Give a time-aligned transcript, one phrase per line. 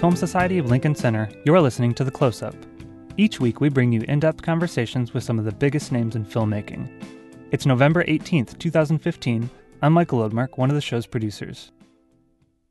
[0.00, 2.54] Film Society of Lincoln Center, you're listening to The Close Up.
[3.16, 6.24] Each week, we bring you in depth conversations with some of the biggest names in
[6.24, 6.88] filmmaking.
[7.50, 9.50] It's November 18th, 2015.
[9.82, 11.72] I'm Michael Odemark, one of the show's producers.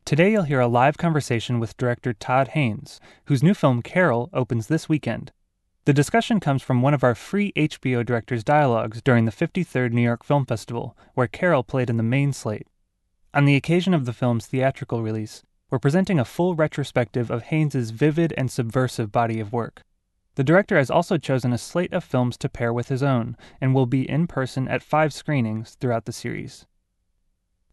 [0.05, 4.67] Today, you'll hear a live conversation with director Todd Haynes, whose new film Carol opens
[4.67, 5.33] this weekend.
[5.83, 10.01] The discussion comes from one of our free HBO directors' dialogues during the 53rd New
[10.01, 12.67] York Film Festival, where Carol played in the main slate.
[13.33, 17.91] On the occasion of the film's theatrical release, we're presenting a full retrospective of Haynes's
[17.91, 19.81] vivid and subversive body of work.
[20.35, 23.73] The director has also chosen a slate of films to pair with his own and
[23.73, 26.67] will be in person at five screenings throughout the series.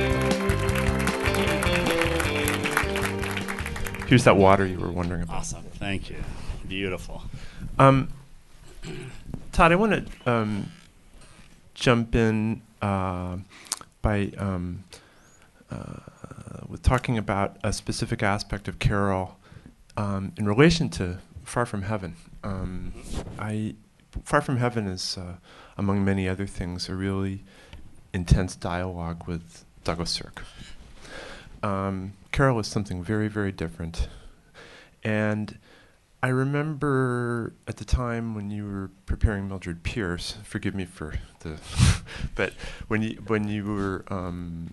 [4.07, 5.37] Here's that water you were wondering about.
[5.37, 5.63] Awesome.
[5.63, 6.17] Thank you.
[6.67, 7.23] Beautiful.
[7.79, 8.09] Um,
[9.51, 10.71] Todd, I want to um,
[11.73, 13.37] jump in uh,
[14.01, 14.83] by um,
[15.71, 15.97] uh,
[16.67, 19.37] with talking about a specific aspect of Carol
[19.97, 22.15] um, in relation to Far From Heaven.
[22.43, 22.93] Um,
[23.39, 23.75] I
[24.23, 25.35] Far From Heaven is, uh,
[25.77, 27.43] among many other things, a really
[28.13, 30.43] intense dialogue with Douglas Sirk.
[31.63, 34.09] Um, Carol is something very, very different.
[35.05, 35.57] And
[36.21, 41.57] I remember at the time when you were preparing Mildred Pierce, forgive me for the,
[42.35, 42.51] but
[42.89, 44.67] when you when you were um,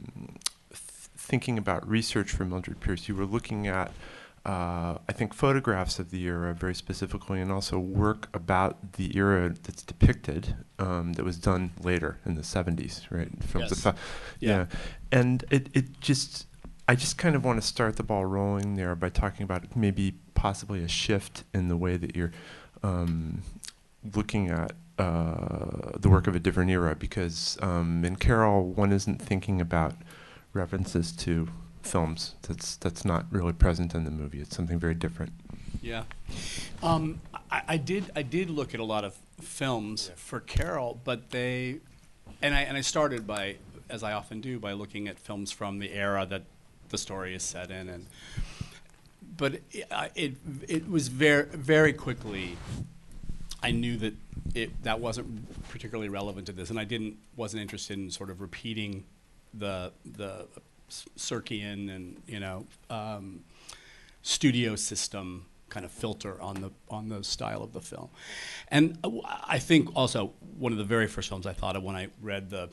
[0.71, 0.81] th-
[1.17, 3.93] thinking about research for Mildred Pierce, you were looking at,
[4.45, 9.55] uh, I think, photographs of the era very specifically, and also work about the era
[9.63, 13.31] that's depicted um, that was done later in the 70s, right?
[13.45, 13.95] Films yes.
[14.41, 14.57] yeah.
[14.57, 14.67] yeah,
[15.13, 16.47] and it it just
[16.93, 20.13] I just kind of want to start the ball rolling there by talking about maybe
[20.35, 22.33] possibly a shift in the way that you're
[22.83, 23.41] um,
[24.15, 26.95] looking at uh, the work of a different era.
[26.95, 29.95] Because um, in Carol, one isn't thinking about
[30.53, 31.49] references to
[31.81, 32.35] films.
[32.43, 34.43] That's that's not really present in the movie.
[34.43, 35.33] It's something very different.
[35.81, 36.03] Yeah,
[36.83, 38.13] um, I, I, did.
[38.15, 40.17] I did look at a lot of films yeah.
[40.19, 41.81] for Carol, but they,
[42.43, 43.57] and I and I started by,
[43.89, 46.43] as I often do, by looking at films from the era that
[46.93, 48.07] the story is set in, and
[49.37, 50.35] but it it,
[50.69, 52.57] it was very very quickly.
[53.65, 54.15] I knew that
[54.55, 58.41] it that wasn't particularly relevant to this, and I didn't wasn't interested in sort of
[58.41, 59.05] repeating
[59.53, 60.47] the the
[60.91, 63.41] Sirkian and you know um,
[64.23, 68.11] studio system kind of filter on the on the style of the film.
[68.69, 72.09] And I think also one of the very first films I thought of when I
[72.21, 72.69] read the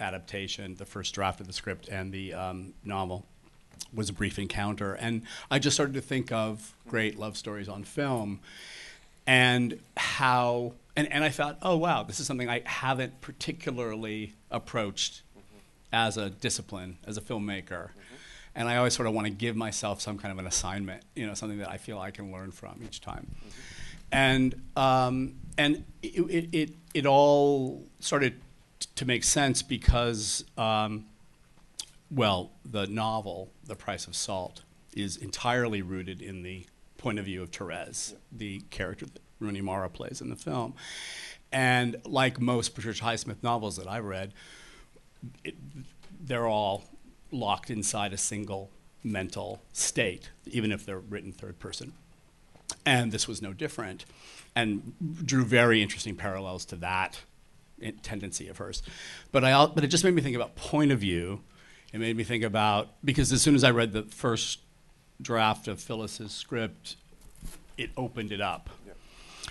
[0.00, 3.24] adaptation, the first draft of the script and the um, novel
[3.92, 4.94] was a brief encounter.
[4.94, 8.40] And I just started to think of great love stories on film
[9.26, 15.22] and how, and, and I thought, oh, wow, this is something I haven't particularly approached
[15.36, 15.58] mm-hmm.
[15.92, 17.68] as a discipline, as a filmmaker.
[17.68, 18.14] Mm-hmm.
[18.56, 21.26] And I always sort of want to give myself some kind of an assignment, you
[21.26, 23.26] know, something that I feel I can learn from each time.
[23.36, 23.48] Mm-hmm.
[24.12, 28.34] And, um, and it, it, it, it, all started
[28.78, 31.06] t- to make sense because um,
[32.14, 34.62] well, the novel, The Price of Salt,
[34.94, 36.66] is entirely rooted in the
[36.98, 40.74] point of view of Therese, the character that Rooney Mara plays in the film.
[41.52, 44.32] And like most Patricia Highsmith novels that I've read,
[45.44, 45.54] it,
[46.20, 46.84] they're all
[47.30, 48.70] locked inside a single
[49.02, 51.92] mental state, even if they're written third person.
[52.86, 54.04] And this was no different,
[54.56, 54.94] and
[55.24, 57.20] drew very interesting parallels to that
[57.82, 58.82] eh, tendency of hers.
[59.30, 61.40] But I, but it just made me think about point of view.
[61.94, 64.58] It made me think about because as soon as I read the first
[65.22, 66.96] draft of Phyllis's script,
[67.78, 68.68] it opened it up,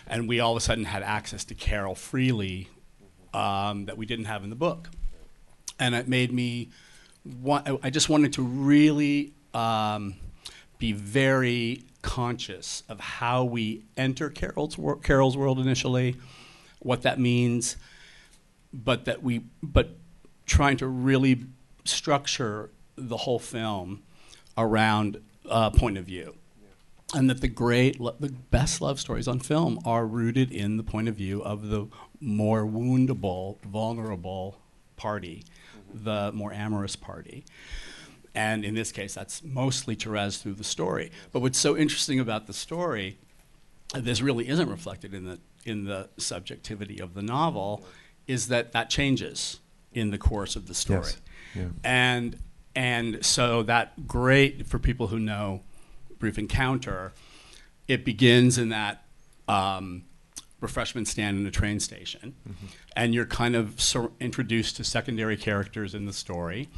[0.08, 2.68] and we all of a sudden had access to Carol freely
[3.34, 4.90] um, that we didn't have in the book,
[5.80, 6.68] and it made me.
[7.24, 10.16] Want, I just wanted to really um,
[10.80, 16.18] be very conscious of how we enter Carol's, wor- Carol's world initially,
[16.80, 17.78] what that means,
[18.74, 19.92] but that we, but
[20.46, 21.46] trying to really
[21.86, 24.04] structure the whole film
[24.58, 26.36] around uh, point of view.
[27.16, 30.84] And that the great, lo- the best love stories on film are rooted in the
[30.84, 31.88] point of view of the
[32.20, 34.58] more woundable, vulnerable
[34.96, 35.44] party,
[35.94, 37.46] the more amorous party.
[38.34, 41.12] And in this case, that's mostly Therese through the story.
[41.32, 43.18] But what's so interesting about the story,
[43.94, 47.86] this really isn't reflected in the, in the subjectivity of the novel,
[48.26, 49.60] is that that changes
[49.94, 51.02] in the course of the story.
[51.04, 51.22] Yes.
[51.56, 51.68] Yeah.
[51.84, 52.38] And,
[52.76, 55.62] and so that great, for people who know
[56.20, 57.14] Brief Encounter,
[57.88, 59.04] it begins in that
[59.48, 60.04] um,
[60.62, 62.66] refreshment stand in a train station, mm-hmm.
[62.96, 63.78] and you're kind of
[64.20, 66.70] introduced to secondary characters in the story.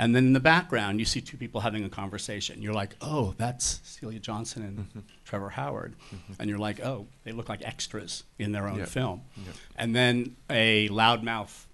[0.00, 2.62] And then in the background, you see two people having a conversation.
[2.62, 4.98] You're like, oh, that's Celia Johnson and mm-hmm.
[5.24, 5.96] Trevor Howard.
[6.14, 6.32] Mm-hmm.
[6.38, 8.84] And you're like, oh, they look like extras in their own Yeah.
[8.84, 9.22] film.
[9.36, 9.52] Yeah.
[9.74, 11.66] And then a loudmouth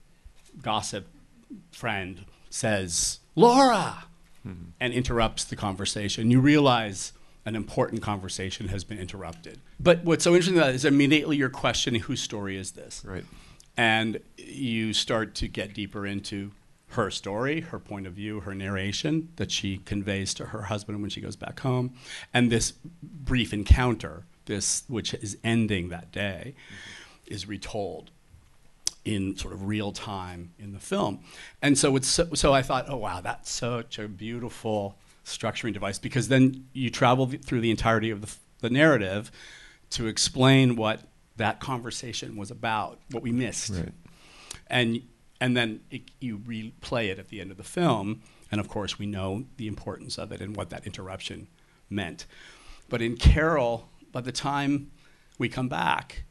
[0.63, 1.07] gossip
[1.71, 2.25] friend
[2.55, 4.05] says, Laura,
[4.79, 6.31] and interrupts the conversation.
[6.31, 7.13] You realize
[7.45, 9.59] an important conversation has been interrupted.
[9.81, 13.03] But what's so interesting about it is immediately you're questioning whose story is this?
[13.05, 13.25] Right.
[13.77, 16.53] and you start to get deeper into
[16.89, 21.11] her story, her point of view, her narration that she conveys to her husband when
[21.11, 21.93] she goes back home,
[22.33, 22.73] and this
[23.03, 26.55] brief encounter, this which is ending that day,
[27.27, 28.11] is retold
[29.05, 31.21] in sort of real time in the film.
[31.61, 35.99] And so it's so, so I thought, oh wow, that's such a beautiful structuring device
[35.99, 39.31] because then you travel th- through the entirety of the, f- the narrative
[39.91, 41.01] to explain what
[41.37, 43.93] that conversation was about, what we missed Right.
[44.69, 45.03] and
[45.41, 48.99] and then it, you replay it at the end of the film, and of course
[48.99, 51.49] we know the importance of it and what that interruption
[51.91, 52.25] meant.
[52.89, 54.91] But in Carol, by the time
[55.39, 56.25] we come back,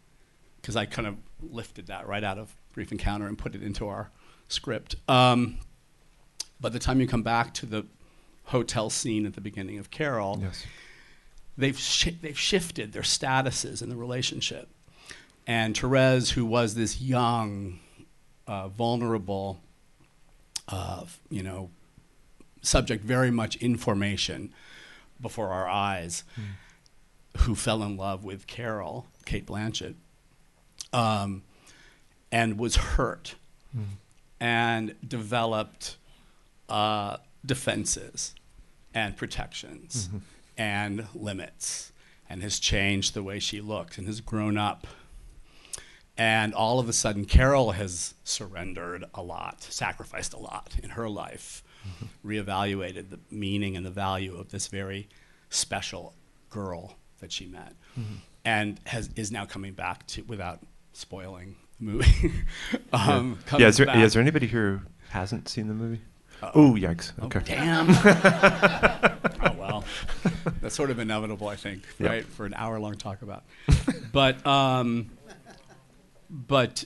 [0.62, 3.88] because I kind of lifted that right out of Brief Encounter and put it into
[3.88, 4.10] our
[4.48, 4.96] script.
[5.08, 5.58] Um,
[6.60, 7.86] by the time you come back to the
[8.46, 10.66] hotel scene at the beginning of Carol, Yes.
[11.58, 14.70] they've shi- they've shifted their statuses in the relationship.
[15.46, 17.80] And Therese, who was this young,
[18.48, 19.62] uh, vulnerable,
[20.70, 21.70] uh, you know,
[22.62, 24.54] subject very much in formation
[25.22, 26.24] before our eyes,
[27.40, 29.96] who fell in love with Carol, Cate Blanchett,
[30.94, 31.44] um,
[32.34, 33.36] and was hurt
[34.40, 35.98] and developed
[36.68, 38.34] uh, defenses
[38.94, 40.10] and protections
[40.58, 41.92] and limits
[42.28, 44.88] and has changed the way she looks and has grown up.
[46.18, 51.08] And all of a sudden, Carol has surrendered a lot, sacrificed a lot in her
[51.10, 51.64] life,
[52.26, 55.08] reevaluated the meaning and the value of this very
[55.50, 56.14] special
[56.50, 57.74] girl that she met,
[58.44, 60.60] and has, is now coming back to, without
[60.94, 62.32] spoiling movie.
[62.94, 63.58] um, yeah.
[63.60, 63.68] Yeah.
[63.68, 66.02] Is there, yeah, is there anybody here who hasn't seen the movie?
[66.56, 67.14] Oh, yikes.
[67.22, 67.42] Oh, Okay.
[67.46, 67.88] damn.
[69.44, 69.86] oh, well.
[70.62, 72.10] That's sort of inevitable, I think, Yep.
[72.10, 72.26] right?
[72.26, 73.44] For an hour long talk about.
[74.12, 75.10] but, um,
[76.30, 76.84] but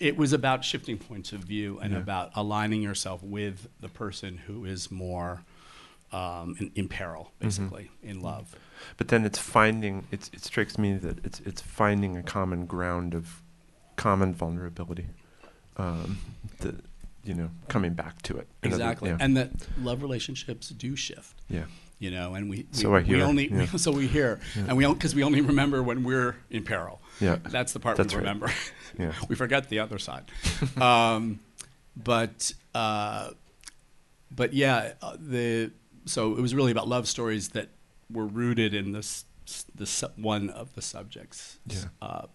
[0.00, 1.98] it was about shifting points of view and Yeah.
[2.00, 5.42] about aligning yourself with the person who is more
[6.10, 7.46] um, in, in peril, Mm-hmm.
[7.46, 8.56] basically, in love.
[8.96, 10.06] But then it's finding.
[10.10, 13.42] It's, it strikes me that it's it's finding a common ground of
[13.98, 15.06] common vulnerability.
[15.76, 16.18] Um,
[16.60, 16.74] the,
[17.24, 18.48] you know, coming back to it.
[18.64, 19.10] Other- Exactly.
[19.10, 19.18] yeah.
[19.20, 19.50] And that
[19.82, 21.34] love relationships do shift.
[21.50, 21.64] yeah.
[21.98, 23.66] you know, and we, we So I we hear, only yeah.
[23.76, 27.00] so we hear, and we because we only remember when we're in peril.
[27.20, 27.36] Yeah.
[27.42, 28.22] That's the part That's we right.
[28.26, 28.50] remember.
[28.98, 29.12] Yeah.
[29.28, 30.24] we forget the other side.
[30.80, 31.40] um,
[31.96, 33.30] but uh,
[34.30, 35.70] but yeah, uh, the
[36.06, 37.68] so it was really about love stories that
[38.10, 39.24] were rooted in this
[39.74, 41.84] the one of the subjects Yeah.
[42.00, 42.26] uh,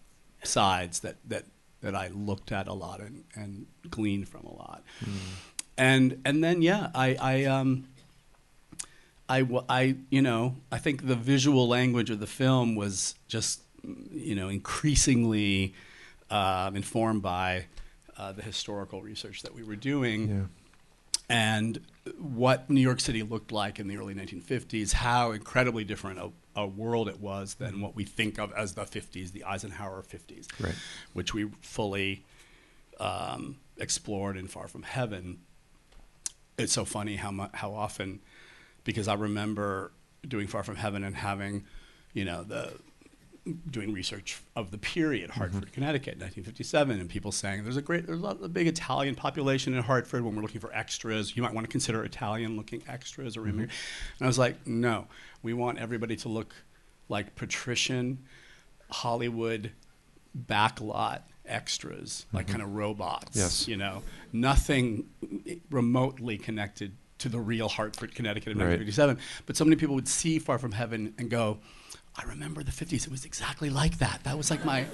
[0.43, 1.45] sides that that
[1.83, 4.83] that I looked at a lot and, and gleaned from a lot.
[5.77, 7.85] and and then yeah, I I um.
[9.29, 13.61] I, I, you know, I think the visual language of the film was just,
[14.11, 15.73] you know, increasingly
[16.29, 17.65] um, informed by
[18.17, 20.45] uh, the historical research that we were doing Yeah.
[21.29, 21.79] and
[22.19, 26.65] what New York City looked like in the early 1950s, how incredibly different a, a
[26.67, 30.75] world it was than what we think of as the 50s, the Eisenhower 50s, Right.
[31.13, 32.23] which we fully
[32.99, 35.39] um, explored in Far From Heaven.
[36.57, 38.19] It's so funny how mu- how often,
[38.83, 39.91] because I remember
[40.27, 41.65] doing Far From Heaven and having,
[42.13, 42.73] you know, the
[43.69, 45.73] doing research of the period, Hartford, mm-hmm.
[45.73, 49.73] Connecticut, 1957, and people saying there's a great, there's a, lot, a big Italian population
[49.73, 50.23] in Hartford.
[50.23, 53.71] When we're looking for extras, you might want to consider Italian-looking extras or immigrant.
[53.71, 54.17] Mm-hmm.
[54.19, 55.07] And I was like, no,
[55.41, 56.55] we want everybody to look
[57.09, 58.19] like patrician,
[58.89, 59.71] Hollywood,
[60.37, 62.53] backlot extras, like mm-hmm.
[62.53, 63.37] kind of robots.
[63.37, 63.67] Yes.
[63.67, 65.09] You know, nothing
[65.69, 68.79] remotely connected to the real Hartford, Connecticut of Right.
[68.79, 69.17] 1957.
[69.45, 71.59] But so many people would see Far From Heaven and go,
[72.15, 73.05] I remember the 50s.
[73.05, 74.23] It was exactly like that.
[74.23, 74.85] That was like my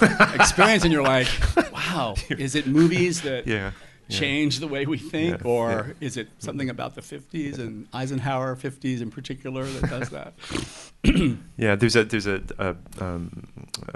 [0.34, 0.84] experience.
[0.84, 1.26] And you're like,
[1.72, 3.72] wow, is it movies that Yeah,
[4.08, 4.16] yeah.
[4.16, 5.40] change the way we think?
[5.40, 10.08] Yeah, or is it something about the 50s and Eisenhower 50s in particular that does
[10.10, 10.34] that?
[11.56, 13.46] Yeah, there's a there's a, a, um,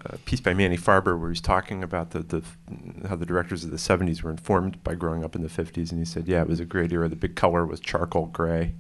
[0.07, 2.43] a piece by Manny Farber where he's talking about the, the
[3.07, 5.99] how the directors of the '70s were informed by growing up in the '50s, and
[5.99, 7.09] he said, "Yeah, it was a great era.
[7.11, 8.73] The big color was charcoal gray."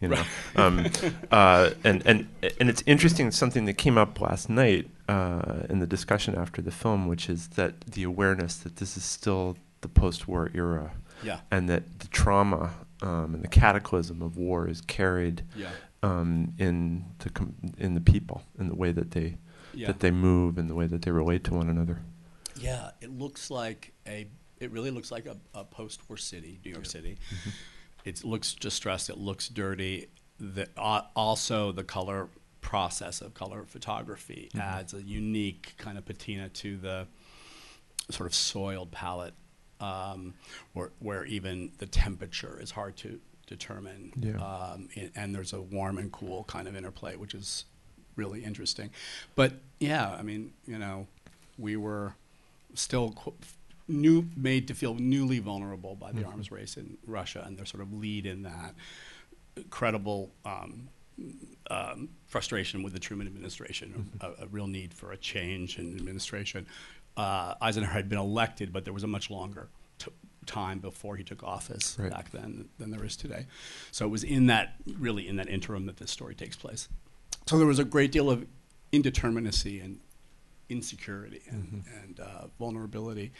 [0.00, 0.22] You know,
[0.56, 0.86] um,
[1.30, 2.28] uh, and and
[2.60, 3.30] and it's interesting.
[3.30, 7.48] Something that came up last night uh, in the discussion after the film, which is
[7.48, 11.40] that the awareness that this is still the post-war era, Yeah.
[11.50, 15.70] and that the trauma um, and the cataclysm of war is carried Yeah.
[16.02, 19.36] um, in the com- in the people, in the way that they
[19.74, 19.86] Yeah.
[19.88, 22.00] that they move, and the way that they relate to one another.
[22.60, 24.26] Yeah, it looks like a.
[24.58, 27.18] It really looks like a, a post-war city, New York City.
[28.06, 29.10] It looks distressed.
[29.10, 30.06] It looks dirty.
[30.38, 32.28] The, uh, also, the color
[32.60, 37.06] process of color photography adds a unique kind of patina to the
[38.10, 39.34] sort of soiled palette,
[39.80, 40.34] um,
[40.72, 44.12] where where even the temperature is hard to determine.
[44.16, 44.36] Yeah.
[44.36, 47.64] Um, and, and there's a warm and cool kind of interplay, which is
[48.16, 48.90] really interesting.
[49.34, 51.06] But yeah, I mean, you know,
[51.58, 52.14] we were
[52.74, 53.34] still qu-
[53.88, 57.82] new, made to feel newly vulnerable by the arms race in Russia and their sort
[57.82, 58.74] of lead in that
[59.70, 60.88] credible um,
[61.70, 66.66] um, frustration with the Truman administration, a, a real need for a change in administration.
[67.16, 70.10] Uh, Eisenhower had been elected, but there was a much longer t-
[70.44, 72.10] time before he took office Right.
[72.10, 73.46] back then than there is today.
[73.92, 76.88] So it was in that, really in that interim that this story takes place.
[77.46, 78.44] So there was a great deal of
[78.92, 79.98] indeterminacy and
[80.68, 83.32] insecurity and, and uh, vulnerability.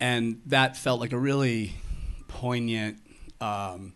[0.00, 1.74] And that felt like a really
[2.28, 2.98] poignant,
[3.40, 3.94] um,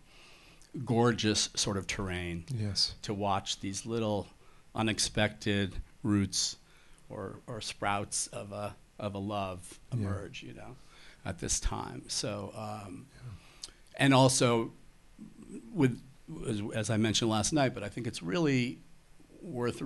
[0.85, 2.95] gorgeous sort of terrain Yes.
[3.03, 4.27] to watch these little
[4.75, 6.57] unexpected roots
[7.09, 9.99] or, or sprouts of a, of a love Yeah.
[9.99, 10.75] emerge, you know,
[11.25, 12.03] at this time.
[12.07, 13.05] So, um,
[13.95, 14.73] and also
[15.73, 16.01] with,
[16.47, 18.79] as, as I mentioned last night, but I think it's really
[19.41, 19.81] worth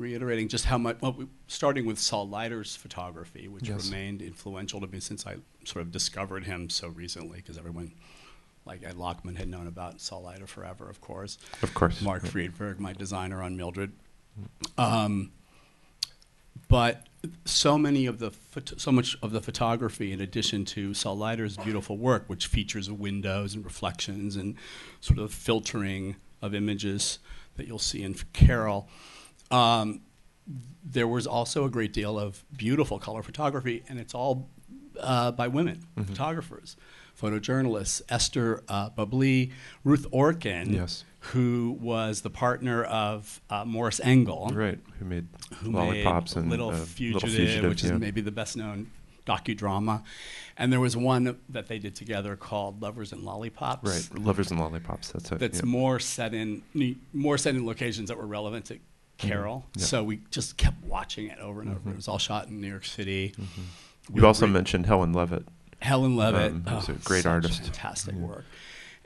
[0.00, 3.86] reiterating just how much, well, we, starting with Saul Leiter's photography, which Yes.
[3.86, 7.92] remained influential to me since I sort of discovered him so recently, because everyone,
[8.64, 11.38] like Ed Lachman, had known about Saul Leiter forever, of course.
[11.62, 12.00] Of course.
[12.00, 12.30] Mark Yeah.
[12.30, 13.92] Friedberg, my designer on Mildred.
[14.78, 15.32] Um,
[16.68, 17.06] but
[17.44, 18.32] so many of the
[18.76, 23.54] so much of the photography, in addition to Saul Leiter's beautiful work, which features windows
[23.54, 24.56] and reflections and
[25.00, 27.18] sort of filtering of images
[27.56, 28.88] that you'll see in Carol,
[29.54, 30.00] um,
[30.84, 34.48] there was also a great deal of beautiful color photography, and it's all
[35.00, 36.76] uh, by women photographers,
[37.20, 38.02] photojournalists.
[38.08, 41.04] Esther uh, Bubley, Ruth Orkin, Yes.
[41.32, 44.78] who was the partner of uh, Morris Engel, Right.
[44.98, 45.26] Who made
[45.58, 47.96] who lollipops made and Little, uh, Fugitive, which is yeah.
[47.96, 48.90] maybe the best known
[49.26, 50.02] docudrama.
[50.56, 53.88] And there was one that they did together called Lovers and Lollipops.
[53.88, 54.22] right.
[54.22, 55.12] Lovers and lollipops.
[55.12, 55.38] That's it.
[55.38, 55.64] That's yeah.
[55.66, 56.62] more set in
[57.12, 58.78] more set in locations that were relevant to
[59.28, 59.58] Carol.
[59.70, 59.80] Mm-hmm.
[59.80, 59.86] Yeah.
[59.86, 61.90] So we just kept watching it over and over.
[61.90, 63.34] It was all shot in New York City.
[64.10, 65.46] We You also re- mentioned Helen Levitt.
[65.80, 67.62] Helen Levitt, um, who's a oh, great artist.
[67.62, 68.20] fantastic Yeah.
[68.22, 68.44] work,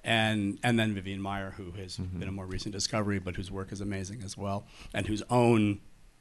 [0.05, 2.19] and and then Vivian Maier, who has Mm-hmm.
[2.21, 5.81] been a more recent discovery, but whose work is amazing as well, and whose own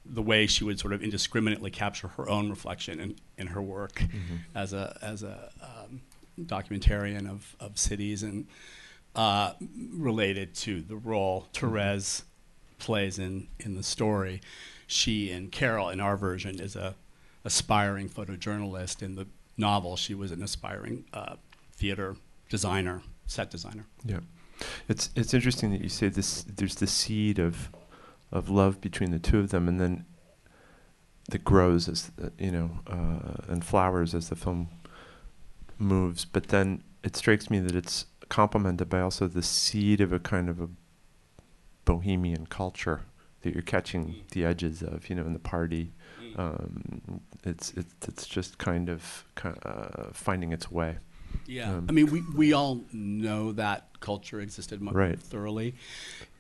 [0.10, 3.96] the way she would sort of indiscriminately capture her own reflection in, in her work
[4.00, 4.36] Mm-hmm.
[4.56, 6.01] as a as a um,
[6.39, 8.48] documentarian of, of cities and
[9.16, 9.54] uh,
[9.92, 12.24] related to the role Therese
[12.79, 14.41] plays in, in the story.
[14.88, 16.96] She and Carol, in our version, is a
[17.43, 19.01] aspiring photojournalist.
[19.01, 21.36] In the novel, she was an aspiring uh,
[21.74, 22.15] theater
[22.50, 23.86] designer, set designer.
[24.05, 24.19] Yeah,
[24.88, 26.43] it's it's interesting that you say this.
[26.43, 27.69] There's the seed of
[28.31, 30.05] of love between the two of them, and then
[31.29, 34.69] that grows as you know uh, and flowers as the film
[35.77, 36.25] moves.
[36.25, 40.50] But then it strikes me that it's complemented by also the seed of a kind
[40.50, 40.69] of a
[41.88, 43.00] bohemian culture
[43.41, 45.94] that you're catching the edges of, you know, in the party.
[46.36, 50.98] Um, it's it's it's just kind of uh, finding its way.
[51.48, 55.20] Yeah, um, I mean, we we all know that culture existed more right.
[55.20, 55.75] thoroughly.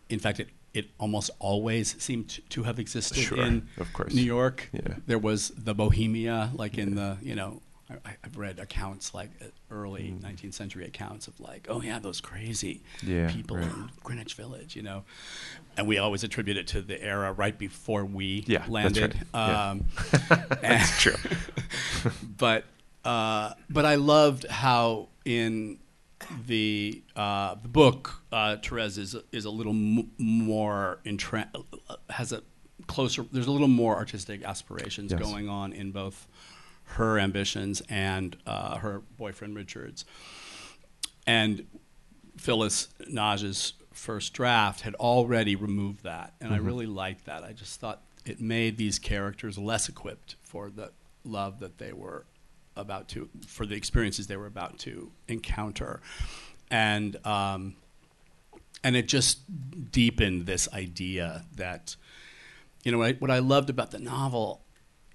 [0.09, 4.13] In fact, it it almost always seemed to, to have existed sure, in of course.
[4.13, 4.69] New York.
[4.73, 4.95] Yeah.
[5.07, 9.45] There was the Bohemia, like in the you know I, have read accounts like uh,
[9.71, 10.19] early mm.
[10.19, 13.65] 19th century accounts of like, oh yeah, those crazy yeah, people right.
[13.65, 15.03] in Greenwich Village, you know,
[15.77, 19.13] and we always attribute it to the era right before we yeah, landed.
[19.13, 19.69] That's, right.
[19.69, 20.45] um, yeah.
[20.61, 21.15] that's true.
[22.37, 22.65] but
[23.05, 25.79] uh, but I loved how in
[26.45, 31.49] the uh, the book uh, Therese is is a little m- more intra-
[32.09, 32.43] has a
[32.87, 33.25] closer.
[33.31, 35.21] There's a little more artistic aspirations yes.
[35.21, 36.27] going on in both
[36.91, 40.05] her ambitions and uh, her boyfriend Richard's.
[41.25, 41.67] And
[42.37, 46.63] Phyllis Nagy's first draft had already removed that, and mm-hmm.
[46.63, 47.43] I really liked that.
[47.43, 50.91] I just thought it made these characters less equipped for the
[51.23, 52.25] love that they were
[52.75, 55.99] about to, for the experiences they were about to encounter,
[56.69, 57.75] and um,
[58.83, 59.39] and it just
[59.91, 61.95] deepened this idea that,
[62.83, 64.61] you know, what I, what I loved about the novel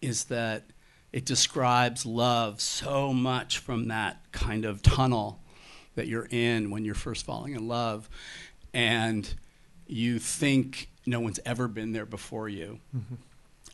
[0.00, 0.64] is that
[1.12, 5.40] it describes love so much from that kind of tunnel
[5.94, 8.08] that you're in when you're first falling in love
[8.72, 9.34] and
[9.86, 13.14] you think no one's ever been there before you mm-hmm.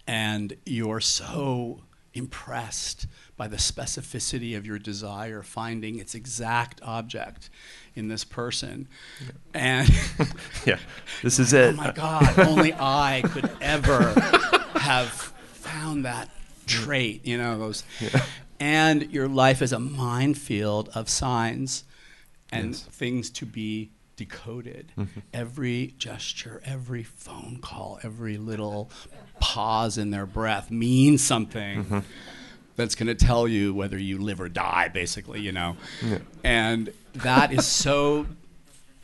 [0.07, 1.83] and you're so
[2.15, 7.51] impressed by the specificity of your desire finding its exact object
[7.95, 8.89] in this person
[9.21, 9.31] yeah.
[9.55, 9.91] and
[10.67, 10.79] yeah
[11.23, 14.13] this is it oh my god only i could ever
[14.75, 15.11] have
[15.53, 16.29] found that
[16.69, 17.85] trait, you know, those.
[18.01, 18.25] Yeah.
[18.61, 21.85] And your life is a minefield of signs
[22.51, 22.83] and yes.
[22.83, 24.93] things to be decoded.
[24.99, 25.21] Mm-hmm.
[25.33, 28.91] Every gesture, every phone call, every little
[29.39, 31.85] pause in their breath means something.
[31.85, 31.99] Mm-hmm.
[32.75, 35.77] That's going to tell you whether you live or die, basically, you know.
[36.05, 36.19] Yeah.
[36.43, 38.27] And that is so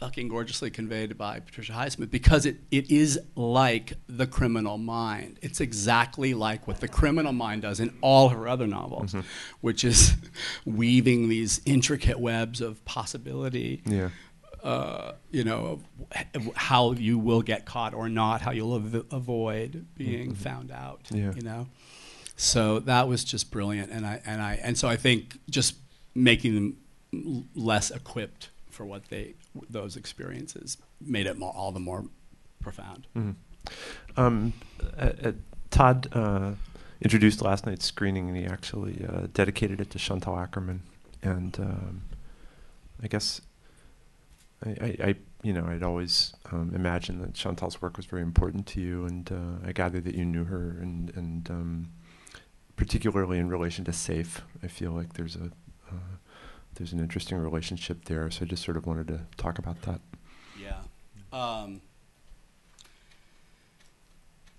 [0.04, 5.38] fucking gorgeously conveyed by Patricia Highsmith because it, it is like the criminal mind.
[5.40, 9.26] It's exactly like what the criminal mind does in all her other novels, mm-hmm.
[9.62, 10.14] which is
[10.66, 13.82] weaving these intricate webs of possibility.
[13.86, 14.10] Yeah.
[14.62, 15.80] Uh, you know,
[16.54, 20.42] how you will get caught or not, how you'll av- avoid being mm-hmm.
[20.42, 21.00] found out.
[21.10, 21.32] Yeah.
[21.34, 21.66] You know,
[22.36, 25.76] so that was just brilliant, and I and I and so I think just
[26.14, 26.54] making
[27.12, 29.34] them less equipped for what they
[29.68, 32.04] those experiences made it more, all the more
[32.60, 33.06] profound.
[33.16, 34.20] Mm-hmm.
[34.20, 34.52] Um,
[34.98, 35.32] uh, uh,
[35.70, 36.52] Todd uh,
[37.00, 40.80] introduced last night's screening, and he actually uh, dedicated it to Chantal Akerman.
[41.22, 42.02] And um,
[43.02, 43.40] I guess
[44.64, 48.66] I, I, I, you know, I'd always um, imagined that Chantal's work was very important
[48.68, 51.88] to you, and uh, I gather that you knew her, and and um,
[52.76, 55.50] particularly in relation to Safe, I feel like there's a
[55.90, 56.16] uh,
[56.74, 58.30] there's an interesting relationship there.
[58.30, 60.00] So I just sort of wanted to talk about that.
[60.60, 60.80] Yeah.
[61.32, 61.80] Um,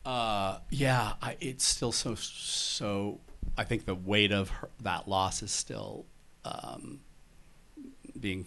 [0.06, 3.20] uh, yeah, I, it's still so so.
[3.58, 6.06] I think the weight of her, that loss is still
[6.44, 7.00] um,
[8.20, 8.46] being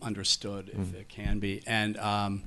[0.00, 0.94] understood, if mm.
[0.94, 2.44] it can be, and um,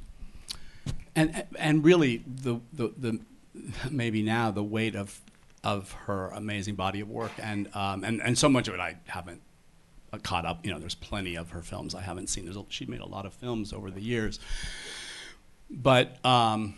[1.16, 3.20] and and really the, the the
[3.90, 5.22] maybe now the weight of
[5.64, 8.98] of her amazing body of work, and um, and and so much of it I
[9.08, 9.42] haven't
[10.24, 10.66] caught up.
[10.66, 12.46] You know, there's plenty of her films I haven't seen.
[12.46, 14.40] There's a, she made a lot of films over the years,
[15.70, 16.76] but um,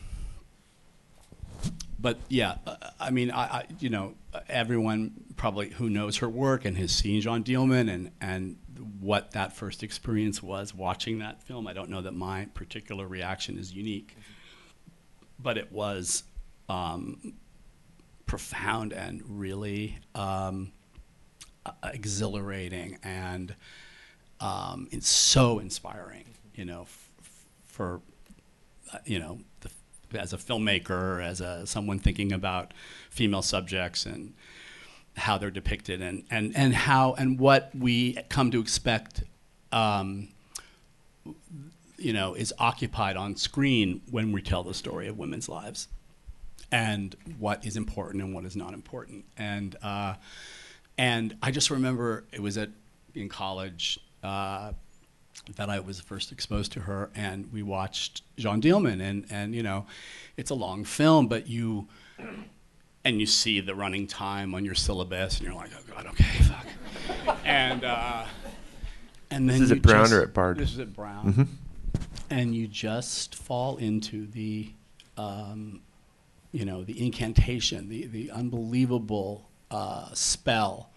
[2.00, 4.16] but yeah, uh, I mean, I, I, you know
[4.48, 8.58] everyone probably who knows her work and has seen Jeanne Dielman and and
[9.00, 11.68] what that first experience was watching that film.
[11.68, 14.16] I don't know that my particular reaction is unique,
[15.40, 16.24] but it was
[16.70, 17.34] um,
[18.26, 19.98] profound and really.
[20.14, 20.77] Um, uh,
[21.84, 23.56] exhilarating and
[24.40, 26.26] um, it's so inspiring,
[26.56, 26.86] you know,
[27.66, 28.02] for
[28.94, 32.74] uh, you know, the, as a filmmaker, as a someone thinking about
[33.10, 34.34] female subjects and
[35.18, 39.24] how they're depicted, and and and how and what we come to expect,
[39.72, 40.30] um,
[41.98, 45.88] you know, is occupied on screen when we tell the story of women's lives,
[46.72, 49.76] and what is important and what is not important, and.
[49.82, 50.14] Uh,
[50.98, 52.70] and I just remember it was at
[53.16, 54.72] in college, uh,
[55.56, 59.64] that I was first exposed to her, and we watched Jeanne Dielman, and and you
[59.64, 59.86] know,
[60.36, 61.88] it's a long film, but you
[63.06, 66.44] and you see the running time on your syllabus, and you're like, oh god, okay,
[66.44, 68.26] fuck, and uh,
[69.32, 70.58] and then This is at Brown just- or at Bard?
[70.58, 71.48] This is at Brown, Mhm.
[72.30, 74.72] and you just fall into the,
[75.18, 75.82] um,
[76.52, 80.90] you know, the incantation, the the unbelievable uh, spell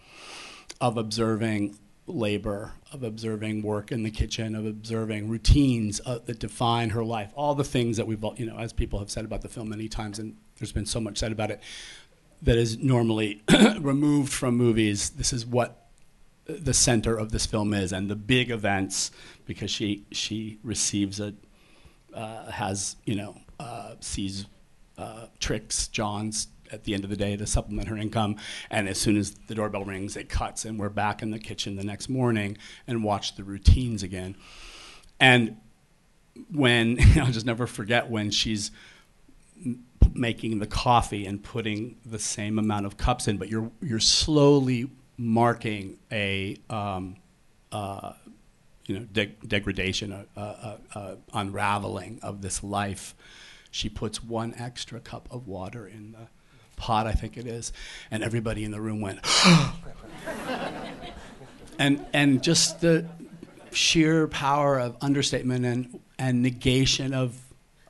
[0.80, 6.90] of observing labor, of observing work in the kitchen, of observing routines uh, that define
[6.90, 9.42] her life, all the things that we've, all, you know, as people have said about
[9.42, 11.60] the film many times, and there's been so much said about it,
[12.42, 13.42] that is normally
[13.80, 15.10] removed from movies.
[15.10, 15.88] This is what
[16.46, 19.10] the center of this film is, and the big events,
[19.46, 21.34] because she she receives a
[22.14, 24.46] uh, has you know uh, sees
[24.98, 28.36] uh, tricks John's at the end of the day to supplement her income,
[28.70, 31.76] and as soon as the doorbell rings, it cuts, and we're back in the kitchen
[31.76, 32.56] the next morning
[32.86, 34.36] and watch the routines again,
[35.18, 35.56] and
[36.52, 38.70] when I'll just never forget when she's
[40.14, 44.90] making the coffee and putting the same amount of cups in, but you're you're slowly
[45.16, 47.16] marking a um,
[47.72, 48.12] uh,
[48.86, 53.14] you know de- degradation, a, a, a unraveling of this life.
[53.70, 56.28] She puts one extra cup of water in the
[56.80, 57.72] pot, I think it is,
[58.10, 59.20] and everybody in the room went.
[61.78, 63.06] and and just the
[63.70, 67.38] sheer power of understatement and and negation of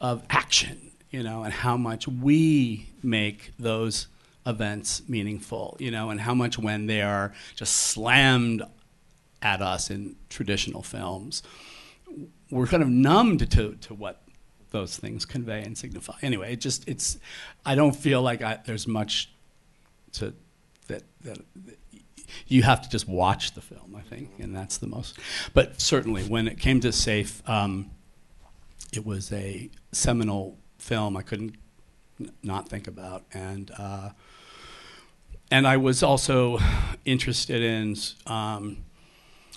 [0.00, 4.08] of action, you know, and how much we make those
[4.44, 8.62] events meaningful, you know, and how much when they are just slammed
[9.42, 11.42] at us in traditional films,
[12.50, 14.20] we're kind of numbed to to what
[14.70, 16.14] those things convey and signify.
[16.22, 17.18] Anyway, it just it's
[17.64, 19.30] I don't feel like I, there's much
[20.12, 20.34] to
[20.88, 21.38] that that
[22.46, 25.18] you have to just watch the film, I think, and that's the most.
[25.54, 27.90] But certainly, when it came to Safe, um,
[28.92, 31.56] it was a seminal film I couldn't
[32.20, 34.10] n- not think about, and uh,
[35.50, 36.58] and I was also
[37.04, 38.84] interested in um,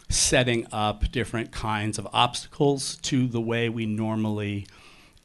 [0.10, 4.68] setting up different kinds of obstacles to the way we normally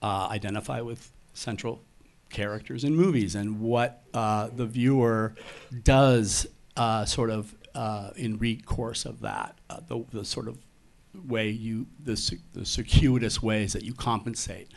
[0.02, 1.82] uh, identify with central
[2.30, 5.34] characters in movies and what uh, the viewer
[5.82, 10.58] does uh, sort of uh, in recourse of that, uh, the, the sort of
[11.26, 14.68] way you, the, the circuitous ways that you compensate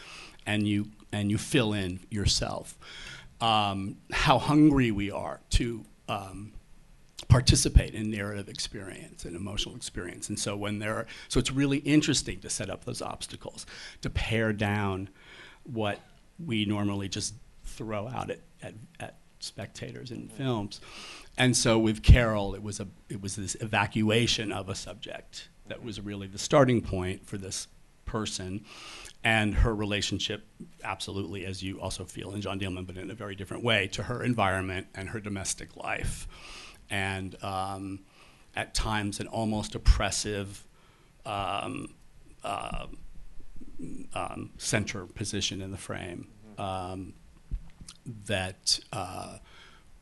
[0.45, 2.77] and you, and you fill in yourself.
[3.39, 6.53] Um, how hungry we are to um,
[7.31, 10.27] participate in narrative experience and emotional experience.
[10.27, 13.65] And so when there are, so it's really interesting to set up those obstacles,
[14.01, 15.07] to pare down
[15.63, 16.01] what
[16.45, 20.81] we normally just throw out at, at, at spectators in films.
[21.37, 25.81] And so with Carol, it was a it was this evacuation of a subject that
[25.81, 27.69] was really the starting point for this
[28.03, 28.65] person
[29.23, 30.45] and her relationship
[30.83, 34.03] absolutely as you also feel in Jeanne Dielman but in a very different way to
[34.03, 36.27] her environment and her domestic life
[36.91, 38.01] and um,
[38.55, 40.65] at times an almost oppressive
[41.25, 41.93] um,
[42.43, 42.85] uh,
[44.13, 46.27] um, center position in the frame
[46.57, 47.13] um,
[48.27, 49.37] that uh,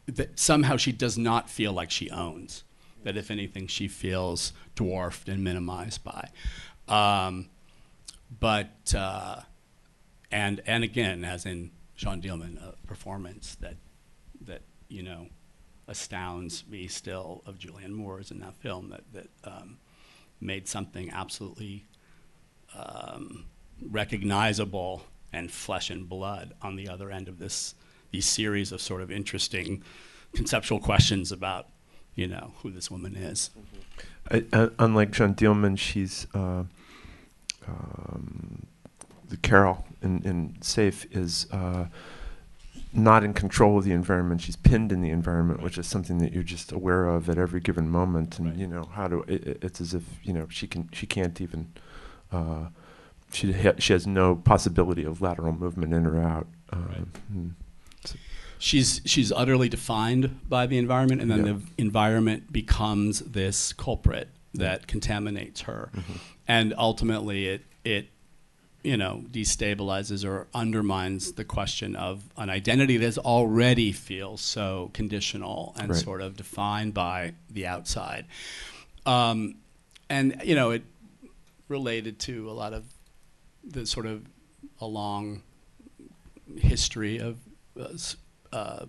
[0.08, 2.64] that somehow she does not feel like she owns.
[3.04, 6.30] That if anything, she feels dwarfed and minimized by.
[6.90, 7.50] Um,
[8.40, 9.42] but uh,
[10.32, 13.76] and and again, as in Jeanne Dielman, a performance that
[14.42, 15.28] that you know
[15.90, 19.78] astounds me still of Julianne Moore's in that film that that um,
[20.40, 21.86] made something absolutely
[22.76, 23.46] um,
[23.90, 27.76] recognizable and flesh and blood on the other end of this
[28.12, 29.84] these series of sort of interesting
[30.34, 31.68] conceptual questions about
[32.16, 33.50] you know who this woman is.
[34.32, 36.64] I, uh, unlike Jeanne Dielman, she's uh,
[37.68, 38.68] um,
[39.30, 41.86] the Carol in, in Safe is uh,
[42.92, 44.42] not in control of the environment.
[44.42, 47.60] She's pinned in the environment, which is something that you're just aware of at every
[47.60, 48.40] given moment.
[48.40, 48.58] And Right.
[48.58, 49.22] you know how to.
[49.28, 50.90] It, it- it's as if you know she can.
[50.92, 51.72] She can't even.
[52.32, 52.70] Uh,
[53.32, 56.48] she ha- she has no possibility of lateral movement in or out.
[56.72, 57.06] Um, Right.
[57.36, 57.52] mm.
[58.58, 61.54] she's she's utterly defined by the environment, and then Yeah.
[61.54, 66.14] the environment becomes this culprit that contaminates her, Mm-hmm.
[66.48, 68.10] and ultimately it it
[68.84, 75.76] you know destabilizes or undermines the question of an identity that already feels so conditional
[75.80, 76.00] and Right.
[76.00, 78.26] sort of defined by the outside,
[79.06, 79.56] um,
[80.10, 80.84] and you know it
[81.68, 82.86] related to a lot of
[83.64, 84.26] the sort of
[84.82, 85.44] a long
[86.58, 87.38] history of
[87.80, 87.88] uh,
[88.56, 88.86] uh,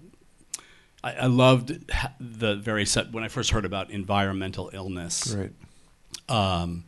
[1.03, 1.73] I, I loved
[2.21, 5.35] the very set when I first heard about environmental illness.
[5.35, 5.53] Right.
[6.29, 6.85] Um,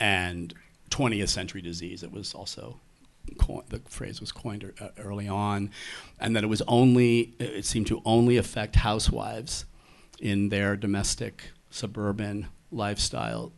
[0.00, 0.54] and
[0.88, 2.02] 20th century disease.
[2.02, 2.80] It was also
[3.38, 5.70] co- the phrase was coined er, uh, early on,
[6.18, 9.64] and that it was only it seemed to only affect housewives
[10.20, 13.52] in their domestic suburban lifestyle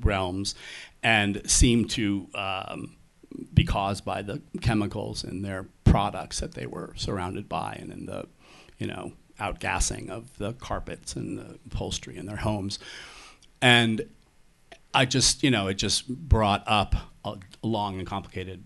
[0.00, 0.54] realms,
[1.02, 2.96] and seemed to um,
[3.52, 8.06] be caused by the chemicals in their products that they were surrounded by, and in
[8.06, 8.26] the
[8.78, 12.78] you know outgassing of the carpets and the upholstery in their homes,
[13.60, 14.02] and
[14.94, 18.64] I just, you know, it just brought up a long and complicated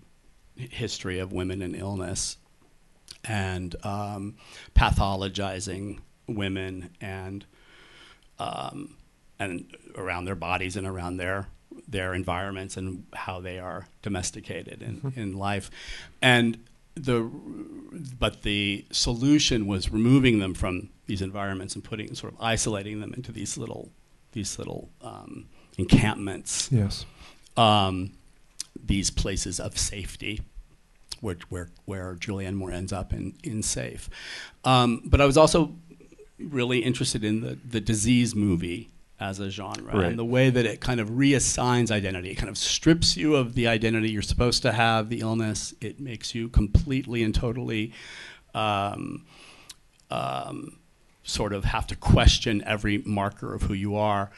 [0.55, 2.37] history of women and illness
[3.25, 4.35] and um,
[4.75, 7.45] pathologizing women and
[8.39, 8.95] um,
[9.39, 11.47] and around their bodies and around their
[11.87, 15.19] their environments and how they are domesticated in, mm-hmm.
[15.19, 15.71] in life
[16.21, 16.57] and
[16.95, 17.21] the
[18.19, 23.13] but the solution was removing them from these environments and putting sort of isolating them
[23.13, 23.89] into these little
[24.33, 26.71] these little um, encampments.
[26.71, 27.05] Yes.
[27.57, 28.11] Um,
[28.83, 30.41] these places of safety,
[31.21, 34.09] where where where Julianne Moore ends up in in safe.
[34.63, 35.73] Um, but I was also
[36.39, 40.05] really interested in the the disease movie as a genre right.
[40.07, 42.31] and the way that it kind of reassigns identity.
[42.31, 45.73] It kind of strips you of the identity you're supposed to have, the illness.
[45.79, 47.93] It makes you completely and totally.
[48.53, 49.25] Um,
[50.11, 50.77] um,
[51.23, 54.29] sort of have to question every marker of who you are.